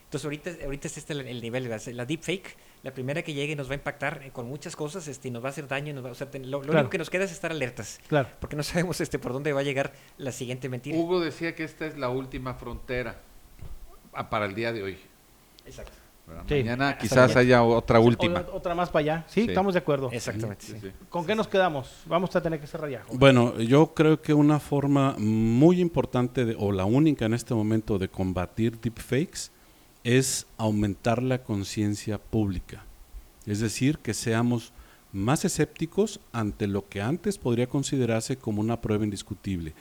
Entonces 0.05 0.25
ahorita, 0.27 0.51
ahorita 0.65 0.89
es 0.89 0.99
este 0.99 1.13
el, 1.15 1.21
el 1.27 1.41
nivel, 1.41 1.71
la, 1.71 1.81
la 1.87 2.05
deepfake, 2.05 2.55
la 2.83 2.93
primera 2.93 3.23
que 3.23 3.33
llegue 3.33 3.57
nos 3.57 3.69
va 3.69 3.73
a 3.73 3.77
impactar 3.77 4.21
eh, 4.25 4.31
con 4.31 4.47
muchas 4.47 4.77
cosas 4.77 5.09
este, 5.09 5.29
y 5.29 5.31
nos 5.31 5.43
va 5.43 5.49
a 5.49 5.51
hacer 5.53 5.67
daño. 5.69 5.91
y 5.91 5.95
nos 5.95 6.05
va- 6.05 6.11
o 6.11 6.15
sea, 6.15 6.31
ten- 6.31 6.51
lo 6.51 6.59
lo 6.59 6.65
Claro. 6.65 6.79
único 6.81 6.91
que 6.91 6.99
nos 6.99 7.09
queda 7.09 7.25
es 7.25 7.33
estar 7.33 7.51
alertas, 7.51 7.99
Claro. 8.09 8.29
porque 8.41 8.55
no 8.57 8.63
sabemos 8.63 9.01
este, 9.01 9.19
por 9.19 9.33
dónde 9.33 9.53
va 9.55 9.61
a 9.61 9.63
llegar 9.63 9.93
la 10.19 10.33
siguiente 10.33 10.69
mentira. 10.69 10.97
Hugo 10.99 11.21
decía 11.21 11.55
que 11.55 11.65
esta 11.65 11.87
es 11.87 11.97
la 11.97 12.11
última 12.11 12.55
frontera 12.55 13.21
ah, 14.13 14.29
para 14.29 14.45
el 14.47 14.55
día 14.55 14.73
de 14.73 14.83
hoy. 14.83 14.99
Exacto. 15.65 15.93
Mañana 16.49 16.99
quizás 16.99 17.35
haya 17.37 17.63
otra 17.63 18.01
última. 18.01 18.41
Otra, 18.41 18.53
otra 18.55 18.75
más 18.75 18.91
para 18.91 19.01
allá. 19.01 19.25
Sí, 19.29 19.43
Sí. 19.43 19.49
estamos 19.49 19.75
de 19.75 19.79
acuerdo. 19.79 20.11
Exactamente. 20.13 20.65
Sí, 20.67 20.73
sí. 20.75 20.79
sí. 20.89 20.93
¿Con 21.09 21.27
qué 21.27 21.35
nos 21.35 21.49
quedamos? 21.49 21.91
Vamos 22.07 22.35
a 22.37 22.41
tener 22.43 22.61
que 22.61 22.67
cerrar 22.67 22.91
ya. 22.91 23.03
Bueno, 23.13 23.59
yo 23.59 23.95
creo 23.95 24.21
que 24.23 24.35
una 24.35 24.59
forma 24.61 25.15
muy 25.19 25.81
importante 25.81 26.45
de- 26.45 26.57
o 26.59 26.73
la 26.73 26.85
única 26.85 27.27
en 27.27 27.35
este 27.35 27.55
momento 27.55 27.99
de 27.99 28.09
combatir 28.09 28.79
deepfakes 28.81 29.51
es 30.05 30.47
aumentar 30.59 31.23
la 31.23 31.43
conciencia 31.43 32.19
pública. 32.19 32.85
Es 33.47 33.61
decir, 33.61 33.99
que 33.99 34.15
seamos 34.15 34.73
más 35.13 35.45
escépticos 35.45 36.21
ante 36.33 36.67
lo 36.67 36.89
que 36.89 37.03
antes 37.03 37.39
podría 37.39 37.67
considerarse 37.69 38.37
como 38.37 38.61
una 38.61 38.81
prueba 38.81 39.05
indiscutible. 39.05 39.75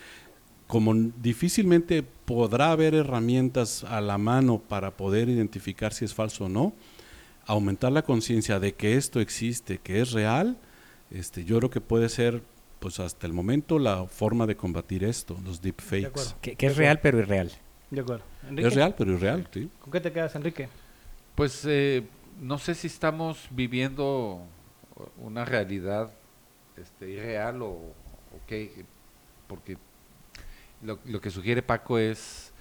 Como 0.71 0.93
difícilmente 0.93 2.01
podrá 2.01 2.71
haber 2.71 2.95
herramientas 2.95 3.83
a 3.83 3.99
la 3.99 4.17
mano 4.17 4.57
para 4.57 4.91
poder 4.91 5.27
identificar 5.27 5.93
si 5.93 6.05
es 6.05 6.13
falso 6.13 6.45
o 6.45 6.49
no, 6.49 6.71
aumentar 7.45 7.91
la 7.91 8.03
conciencia 8.03 8.57
de 8.57 8.73
que 8.73 8.95
esto 8.95 9.19
existe, 9.19 9.79
que 9.79 9.99
es 9.99 10.13
real, 10.13 10.55
este, 11.09 11.43
yo 11.43 11.57
creo 11.57 11.69
que 11.69 11.81
puede 11.81 12.07
ser, 12.07 12.41
pues 12.79 13.01
hasta 13.01 13.27
el 13.27 13.33
momento, 13.33 13.79
la 13.79 14.05
forma 14.05 14.47
de 14.47 14.55
combatir 14.55 15.03
esto, 15.03 15.37
los 15.43 15.61
De 15.61 15.73
deepfakes. 15.73 16.37
Que, 16.39 16.55
que 16.55 16.67
es 16.67 16.77
real 16.77 17.01
pero 17.01 17.19
irreal. 17.19 17.51
De 17.89 17.99
acuerdo. 17.99 18.23
Enrique, 18.47 18.69
Es 18.69 18.73
real, 18.73 18.95
pero 18.97 19.11
irreal, 19.11 19.49
sí. 19.53 19.69
¿Con 19.81 19.91
qué 19.91 19.99
te 19.99 20.13
quedas, 20.13 20.33
Enrique? 20.35 20.69
Pues 21.35 21.65
eh, 21.65 22.07
no 22.39 22.57
sé 22.57 22.75
si 22.75 22.87
estamos 22.87 23.49
viviendo 23.51 24.41
una 25.17 25.43
realidad 25.43 26.13
este, 26.77 27.09
irreal 27.09 27.61
o, 27.61 27.71
o 27.71 28.39
qué, 28.47 28.85
porque 29.47 29.75
lo, 30.83 30.99
lo 31.05 31.21
que 31.21 31.29
sugiere 31.29 31.61
Paco 31.61 31.97
es 31.97 32.51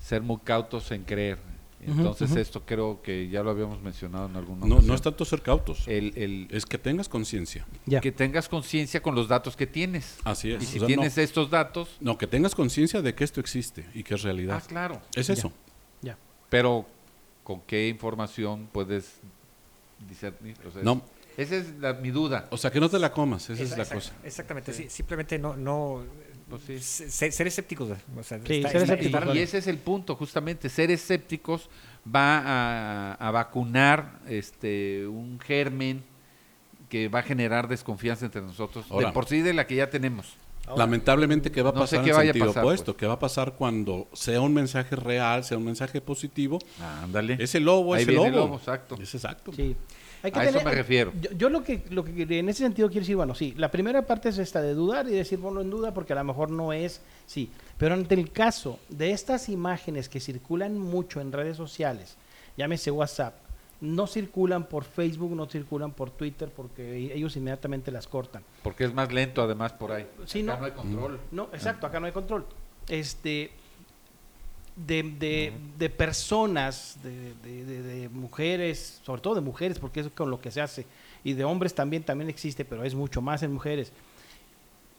ser 0.00 0.22
muy 0.22 0.38
cautos 0.38 0.90
en 0.92 1.04
creer. 1.04 1.38
Entonces 1.82 2.36
esto 2.36 2.66
creo 2.66 3.00
que 3.00 3.30
ya 3.30 3.42
lo 3.42 3.48
habíamos 3.50 3.80
mencionado 3.80 4.26
en 4.26 4.36
alguna 4.36 4.66
No, 4.66 4.74
ocasión. 4.74 4.86
no 4.88 4.94
es 4.94 5.00
tanto 5.00 5.24
ser 5.24 5.40
cautos, 5.40 5.88
el, 5.88 6.12
el- 6.14 6.46
es 6.50 6.66
que 6.66 6.76
tengas 6.76 7.08
conciencia. 7.08 7.66
Ya. 7.86 8.02
que 8.02 8.12
tengas 8.12 8.50
conciencia 8.50 9.00
con 9.00 9.14
los 9.14 9.28
datos 9.28 9.56
que 9.56 9.66
tienes. 9.66 10.18
Así 10.24 10.52
es. 10.52 10.62
Y 10.62 10.66
si 10.66 10.76
O 10.76 10.80
sea, 10.80 10.86
tienes 10.88 11.16
no, 11.16 11.22
estos 11.22 11.48
datos, 11.48 11.96
no, 12.00 12.18
que 12.18 12.26
tengas 12.26 12.54
conciencia 12.54 13.00
de 13.00 13.14
que 13.14 13.24
esto 13.24 13.40
existe 13.40 13.86
y 13.94 14.02
que 14.02 14.14
es 14.14 14.22
realidad. 14.22 14.60
ah, 14.62 14.66
claro. 14.68 15.00
es 15.14 15.30
eso. 15.30 15.52
Ya. 16.02 16.18
Pero 16.50 16.84
¿con 17.44 17.62
qué 17.62 17.88
información 17.88 18.68
puedes 18.70 19.18
discernir? 20.06 20.56
O 20.66 20.70
sea, 20.70 20.82
No, 20.82 21.02
Esa 21.38 21.56
es 21.56 21.78
la- 21.78 21.94
mi 21.94 22.10
duda. 22.10 22.46
o 22.50 22.58
sea, 22.58 22.70
que 22.70 22.80
no 22.80 22.90
te 22.90 22.98
la 22.98 23.10
comas, 23.10 23.48
esa 23.48 23.62
es 23.62 23.70
la 23.70 23.84
exact- 23.84 23.94
cosa. 23.94 24.12
Exactamente, 24.22 24.74
Sí. 24.74 24.82
sí, 24.84 24.90
simplemente 24.90 25.38
no, 25.38 25.56
no 25.56 26.02
Pues 26.50 26.82
sí. 26.84 27.30
ser 27.30 27.46
escépticos. 27.46 27.88
O 27.90 28.22
sea, 28.22 28.38
Sí, 28.46 28.54
está- 28.56 28.68
ser 28.70 28.82
está- 28.82 28.94
escépticos, 28.94 29.06
estar- 29.06 29.26
vale. 29.26 29.40
Y 29.40 29.42
ese 29.42 29.58
es 29.58 29.66
el 29.66 29.78
punto, 29.78 30.16
justamente, 30.16 30.68
ser 30.68 30.90
escépticos 30.90 31.68
va 32.06 32.38
a, 32.38 33.12
a 33.14 33.30
vacunar 33.30 34.18
este 34.28 35.06
un 35.06 35.38
germen 35.40 36.02
que 36.88 37.08
va 37.08 37.20
a 37.20 37.22
generar 37.22 37.68
desconfianza 37.68 38.24
entre 38.26 38.42
nosotros, 38.42 38.84
Ahora. 38.90 39.08
de 39.08 39.12
por 39.12 39.26
sí 39.26 39.40
de 39.42 39.54
la 39.54 39.66
que 39.66 39.76
ya 39.76 39.88
tenemos. 39.90 40.34
Lamentablemente, 40.76 41.50
¿qué 41.50 41.62
va 41.62 41.70
a 41.70 41.72
No 41.72 41.86
sé 41.86 41.96
pasar 41.96 42.04
qué 42.04 42.10
en 42.10 42.26
sentido 42.26 42.46
pasar, 42.46 42.62
opuesto? 42.62 42.84
pues. 42.92 42.96
¿Qué 42.98 43.06
va 43.06 43.14
a 43.14 43.18
pasar 43.18 43.54
cuando 43.54 44.08
sea 44.12 44.40
un 44.40 44.54
mensaje 44.54 44.94
real, 44.94 45.42
sea 45.44 45.56
un 45.58 45.64
mensaje 45.64 46.00
positivo? 46.00 46.58
Ándale. 47.02 47.36
Ese 47.40 47.58
lobo 47.60 47.94
Ahí 47.94 48.02
es 48.02 48.08
el 48.08 48.14
viene 48.14 48.30
lobo. 48.30 48.38
el 48.44 48.44
lobo, 48.50 48.56
exacto. 48.58 48.96
Es 49.00 49.14
exacto. 49.14 49.52
Sí. 49.52 49.74
Hay 50.22 50.32
A 50.34 50.44
eso 50.44 50.60
me 50.62 50.70
refiero. 50.72 51.12
Yo, 51.20 51.30
yo 51.32 51.48
lo 51.48 51.62
que 51.64 51.82
lo 51.90 52.04
que 52.04 52.22
en 52.38 52.48
ese 52.48 52.62
sentido 52.62 52.88
quiero 52.88 53.00
decir, 53.00 53.16
bueno, 53.16 53.34
sí, 53.34 53.54
la 53.56 53.70
primera 53.70 54.02
parte 54.06 54.28
es 54.28 54.38
esta 54.38 54.60
de 54.60 54.74
dudar 54.74 55.06
y 55.08 55.12
decir, 55.12 55.38
bueno, 55.38 55.60
en 55.60 55.70
duda 55.70 55.94
porque 55.94 56.12
a 56.12 56.16
lo 56.16 56.24
mejor 56.24 56.50
no 56.50 56.72
es, 56.72 57.00
sí, 57.26 57.50
pero 57.78 57.94
ante 57.94 58.14
el 58.14 58.30
caso 58.30 58.78
de 58.88 59.12
estas 59.12 59.48
imágenes 59.48 60.08
que 60.08 60.20
circulan 60.20 60.78
mucho 60.78 61.20
en 61.20 61.32
redes 61.32 61.56
sociales, 61.56 62.16
llámese 62.56 62.90
WhatsApp, 62.90 63.34
no 63.80 64.06
circulan 64.06 64.64
por 64.64 64.84
Facebook, 64.84 65.34
no 65.34 65.46
circulan 65.46 65.92
por 65.92 66.10
Twitter 66.10 66.50
porque 66.54 67.14
ellos 67.14 67.34
inmediatamente 67.36 67.90
las 67.90 68.06
cortan. 68.06 68.42
Porque 68.62 68.84
es 68.84 68.92
más 68.92 69.10
lento 69.12 69.42
además 69.42 69.72
por 69.72 69.92
ahí. 69.92 70.06
Sí, 70.26 70.42
Acá 70.42 70.52
no. 70.54 70.58
no 70.60 70.66
hay 70.66 70.72
control. 70.72 71.20
No, 71.30 71.48
exacto, 71.52 71.86
acá 71.86 71.98
no 71.98 72.06
hay 72.06 72.12
control. 72.12 72.44
Este 72.88 73.50
de, 74.86 75.02
de, 75.02 75.52
de 75.78 75.90
personas, 75.90 76.98
de, 77.02 77.34
de- 77.42 77.64
de- 77.64 77.82
de 77.82 78.08
mujeres, 78.08 79.00
sobre 79.04 79.20
todo 79.20 79.34
de 79.34 79.40
mujeres, 79.40 79.78
porque 79.78 80.00
es 80.00 80.08
con 80.08 80.30
lo 80.30 80.40
que 80.40 80.50
se 80.50 80.60
hace, 80.60 80.86
y 81.24 81.34
de 81.34 81.44
hombres 81.44 81.74
también, 81.74 82.02
también 82.02 82.30
existe, 82.30 82.64
pero 82.64 82.84
es 82.84 82.94
mucho 82.94 83.20
más 83.20 83.42
en 83.42 83.52
mujeres, 83.52 83.92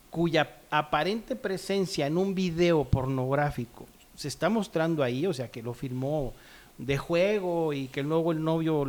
cuya 0.10 0.58
aparente 0.70 1.36
presencia 1.36 2.06
en 2.08 2.17
un 2.17 2.36
video 2.36 2.84
pornográfico 2.84 3.86
se 4.15 4.28
está 4.28 4.50
mostrando 4.50 5.04
ahí, 5.04 5.26
o 5.26 5.34
sea, 5.34 5.50
que 5.50 5.63
lo 5.63 5.74
filmó 5.74 6.34
de 6.78 6.98
juego 6.98 7.74
y 7.74 7.88
que 7.88 8.04
luego 8.04 8.32
el 8.32 8.44
novio 8.44 8.86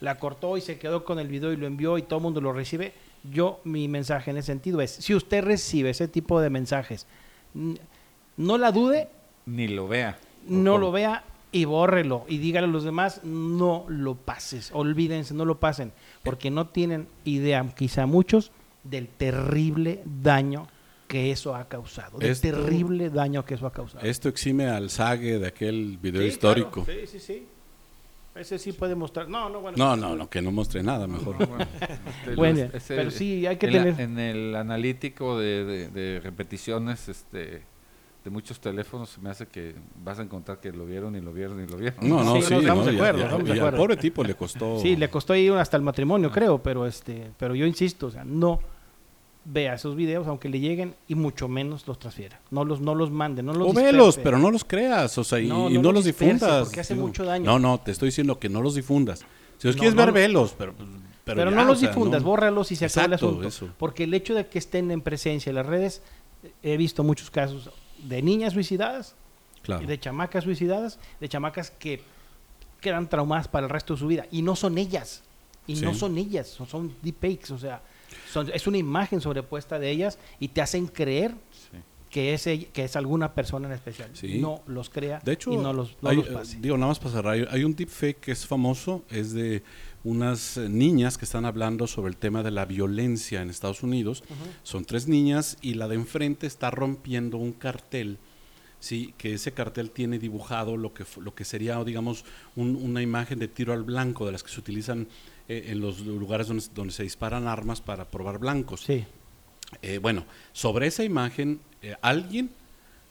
la 0.00 0.18
cortó 0.18 0.56
y 0.56 0.60
se 0.60 0.78
quedó 0.78 1.04
con 1.04 1.18
el 1.18 1.28
video 1.28 1.52
y 1.52 1.56
lo 1.56 1.66
envió 1.66 1.96
y 1.98 2.02
todo 2.02 2.18
el 2.18 2.24
mundo 2.24 2.40
lo 2.40 2.52
recibe. 2.52 2.92
Yo, 3.32 3.60
mi 3.64 3.88
mensaje 3.88 4.32
en 4.32 4.36
ese 4.36 4.46
sentido 4.46 4.80
es, 4.82 4.90
si 4.90 5.14
usted 5.14 5.42
recibe 5.44 5.90
ese 5.90 6.08
tipo 6.08 6.40
de 6.40 6.50
mensajes, 6.50 7.06
no 8.36 8.58
la 8.58 8.70
dude, 8.70 9.08
Ni 9.46 9.68
lo 9.68 9.88
vea. 9.88 10.18
no 10.48 10.78
lo 10.78 10.90
vea 10.92 11.24
y 11.52 11.64
bórrelo 11.66 12.24
y 12.28 12.38
dígale 12.38 12.66
a 12.66 12.70
los 12.70 12.84
demás, 12.84 13.20
no 13.24 13.84
lo 13.88 14.14
pases, 14.16 14.70
olvídense, 14.72 15.34
no 15.34 15.44
lo 15.44 15.60
pasen, 15.60 15.92
porque 16.22 16.50
no 16.50 16.66
tienen 16.68 17.06
idea, 17.24 17.64
quizá 17.76 18.06
muchos, 18.06 18.50
del 18.82 19.06
terrible 19.08 20.02
daño 20.22 20.66
que 21.08 21.30
eso 21.30 21.54
ha 21.54 21.68
causado, 21.68 22.18
del 22.18 22.30
Esto- 22.32 22.48
terrible 22.50 23.10
daño 23.10 23.44
que 23.44 23.54
eso 23.54 23.66
ha 23.66 23.72
causado. 23.72 24.04
Esto 24.04 24.28
exime 24.28 24.66
al 24.66 24.90
Sage 24.90 25.38
de 25.38 25.46
aquel 25.46 25.98
video 26.00 26.22
Sí, 26.22 26.28
histórico. 26.28 26.84
claro, 26.84 27.00
Sí, 27.02 27.06
sí, 27.06 27.20
sí. 27.20 27.46
Ese 28.34 28.58
sí 28.58 28.72
puede 28.72 28.96
mostrar. 28.96 29.28
No, 29.28 29.48
no, 29.48 29.60
bueno. 29.60 29.76
No, 29.78 29.94
no, 29.96 30.16
no, 30.16 30.28
que 30.28 30.42
no 30.42 30.50
muestre 30.50 30.82
nada, 30.82 31.06
mejor. 31.06 31.38
No, 31.38 31.46
bueno, 31.46 31.66
este, 31.80 32.34
Bueno, 32.34 32.60
los- 32.64 32.74
ese- 32.74 32.96
pero 32.96 33.10
sí, 33.12 33.46
hay 33.46 33.56
que 33.58 33.66
en 33.66 33.72
la- 33.76 33.84
tener- 33.84 34.00
en 34.00 34.18
el 34.18 34.56
analítico 34.56 35.38
de, 35.38 35.64
de- 35.64 35.88
de 35.88 36.20
repeticiones 36.20 37.08
este, 37.08 37.62
de 38.24 38.30
muchos 38.30 38.58
teléfonos, 38.58 39.10
se 39.10 39.20
me 39.20 39.28
hace 39.28 39.46
que 39.46 39.74
vas 40.02 40.18
a 40.18 40.22
encontrar 40.22 40.58
que 40.58 40.72
lo 40.72 40.86
vieron 40.86 41.14
y 41.14 41.20
lo 41.20 41.32
vieron 41.32 41.62
y 41.62 41.66
lo 41.66 41.76
vieron. 41.76 41.98
No, 42.08 42.24
no, 42.24 42.36
Sí, 42.36 42.42
sí, 42.42 42.54
no, 42.54 42.60
estamos 42.60 42.86
no, 42.86 42.90
de 42.92 42.96
acuerdo, 42.96 43.22
estamos 43.24 43.44
de 43.44 43.48
y 43.48 43.52
al 43.52 43.58
acuerdo. 43.58 43.76
pobre 43.78 43.96
tipo 43.98 44.24
le 44.24 44.34
costó. 44.34 44.80
Sí, 44.80 44.96
le 44.96 45.10
costó 45.10 45.34
ir 45.34 45.52
hasta 45.52 45.76
el 45.76 45.82
matrimonio, 45.82 46.30
creo, 46.30 46.62
pero 46.62 46.86
este, 46.86 47.30
pero 47.38 47.54
yo 47.54 47.66
insisto, 47.66 48.06
o 48.06 48.10
sea, 48.10 48.24
no 48.24 48.60
vea 49.46 49.74
esos 49.74 49.94
videos 49.94 50.26
aunque 50.26 50.48
le 50.48 50.58
lleguen 50.58 50.94
y 51.06 51.14
mucho 51.14 51.48
menos 51.48 51.86
los 51.86 51.98
transfiera. 51.98 52.40
No 52.50 52.64
los 52.64 52.80
no 52.80 52.94
los 52.94 53.10
mande, 53.10 53.42
no 53.42 53.52
los 53.52 53.68
O 53.68 53.74
velos, 53.74 54.16
pero 54.22 54.38
no 54.38 54.50
los 54.50 54.64
creas, 54.64 55.18
o 55.18 55.24
sea, 55.24 55.38
y 55.38 55.46
No, 55.46 55.68
y 55.68 55.74
no 55.74 55.82
no, 55.82 55.92
los 55.92 55.94
los 55.96 56.04
difundas. 56.06 56.64
porque 56.64 56.80
hace 56.80 56.94
digo. 56.94 57.06
mucho 57.06 57.24
daño. 57.26 57.44
No, 57.44 57.58
no, 57.58 57.78
te 57.78 57.90
estoy 57.90 58.08
diciendo 58.08 58.38
que 58.38 58.48
no 58.48 58.62
los 58.62 58.74
difundas. 58.74 59.20
Si 59.58 59.66
los 59.68 59.76
No, 59.76 59.80
quieres 59.80 59.94
no 59.94 59.98
ver, 60.00 60.08
lo- 60.08 60.12
velos, 60.14 60.54
pero, 60.56 60.72
pero, 61.26 61.36
Pero, 61.36 61.50
ya, 61.50 61.56
no 61.56 61.64
los 61.64 61.76
o 61.76 61.80
sea, 61.80 61.88
difundas, 61.90 62.22
no. 62.22 62.28
bórralos 62.28 62.72
y 62.72 62.76
se 62.76 62.86
acabó 62.86 63.04
el 63.06 63.12
Exacto, 63.12 63.28
asunto. 63.28 63.48
eso. 63.48 63.68
Porque 63.76 64.04
el 64.04 64.14
hecho 64.14 64.34
de 64.34 64.46
que 64.46 64.58
estén 64.58 64.90
en 64.90 65.02
presencia 65.02 65.50
en 65.50 65.56
las 65.56 65.66
redes, 65.66 66.00
he 66.62 66.78
visto 66.78 67.04
muchos 67.04 67.30
casos 67.30 67.70
de 68.08 68.22
niñas 68.22 68.52
suicidadas, 68.52 69.14
Claro. 69.62 69.86
de 69.86 69.98
chamacas 69.98 70.44
suicidadas, 70.44 70.98
de 71.20 71.28
chamacas 71.28 71.70
que 71.70 72.02
quedan 72.80 73.08
traumadas 73.08 73.48
para 73.48 73.66
el 73.66 73.70
resto 73.70 73.94
de 73.94 74.00
su 74.00 74.06
vida. 74.06 74.26
Y 74.30 74.42
no 74.42 74.56
son 74.56 74.76
ellas. 74.78 75.22
Y 75.66 75.76
no 75.76 75.94
son 75.94 76.18
ellas, 76.18 76.48
son, 76.48 76.66
son 76.66 76.94
deepfakes, 77.00 77.50
o 77.50 77.58
sea, 77.58 77.80
son- 78.30 78.50
es 78.52 78.66
una 78.66 78.76
imagen 78.76 79.22
sobrepuesta 79.22 79.78
de 79.78 79.90
ellas 79.90 80.18
y 80.38 80.48
te 80.48 80.60
hacen 80.60 80.86
creer. 80.86 81.34
Que 82.14 82.32
es, 82.32 82.44
que 82.44 82.84
es 82.84 82.94
alguna 82.94 83.34
persona 83.34 83.66
en 83.66 83.74
especial. 83.74 84.08
Sí. 84.12 84.38
No 84.38 84.62
los 84.68 84.88
crea 84.88 85.18
De 85.24 85.32
hecho, 85.32 85.52
y 85.52 85.56
no 85.56 85.72
los, 85.72 85.96
no 86.00 86.10
hay, 86.10 86.16
los 86.18 86.28
pase. 86.28 86.58
digo, 86.60 86.76
nada 86.76 86.90
más 86.90 87.00
para 87.00 87.10
cerrar, 87.10 87.48
hay, 87.50 87.64
un 87.64 87.74
deepfake 87.74 88.20
que 88.20 88.30
es 88.30 88.46
famoso, 88.46 89.02
es 89.10 89.32
de 89.32 89.64
unas 90.04 90.56
eh, 90.56 90.68
niñas 90.68 91.18
que 91.18 91.24
están 91.24 91.44
hablando 91.44 91.88
sobre 91.88 92.10
el 92.10 92.16
tema 92.16 92.44
de 92.44 92.52
la 92.52 92.66
violencia 92.66 93.42
en 93.42 93.50
Estados 93.50 93.82
Unidos. 93.82 94.22
Son 94.62 94.84
tres 94.84 95.08
niñas 95.08 95.56
y 95.60 95.74
la 95.74 95.88
de 95.88 95.96
enfrente 95.96 96.46
está 96.46 96.70
rompiendo 96.70 97.36
un 97.36 97.50
cartel. 97.52 98.18
Sí, 98.78 99.12
que 99.18 99.34
ese 99.34 99.50
cartel 99.50 99.90
tiene 99.90 100.20
dibujado 100.20 100.76
lo 100.76 100.94
que, 100.94 101.04
lo 101.20 101.34
que 101.34 101.44
sería, 101.44 101.82
digamos, 101.82 102.24
un- 102.54 102.76
una 102.76 103.02
imagen 103.02 103.40
de 103.40 103.48
tiro 103.48 103.72
al 103.72 103.82
blanco, 103.82 104.24
de 104.24 104.30
las 104.30 104.44
que 104.44 104.50
se 104.52 104.60
utilizan 104.60 105.08
eh, 105.48 105.64
en 105.72 105.80
los 105.80 105.98
lugares 106.00 106.46
donde, 106.46 106.64
donde 106.76 106.92
se 106.92 107.02
disparan 107.02 107.48
armas 107.48 107.80
para 107.80 108.08
probar 108.08 108.38
blancos. 108.38 108.82
Sí. 108.82 109.04
Eh, 109.82 109.98
bueno, 109.98 110.24
sobre 110.52 110.86
esa 110.86 111.04
imagen, 111.04 111.60
eh, 111.82 111.96
alguien 112.02 112.50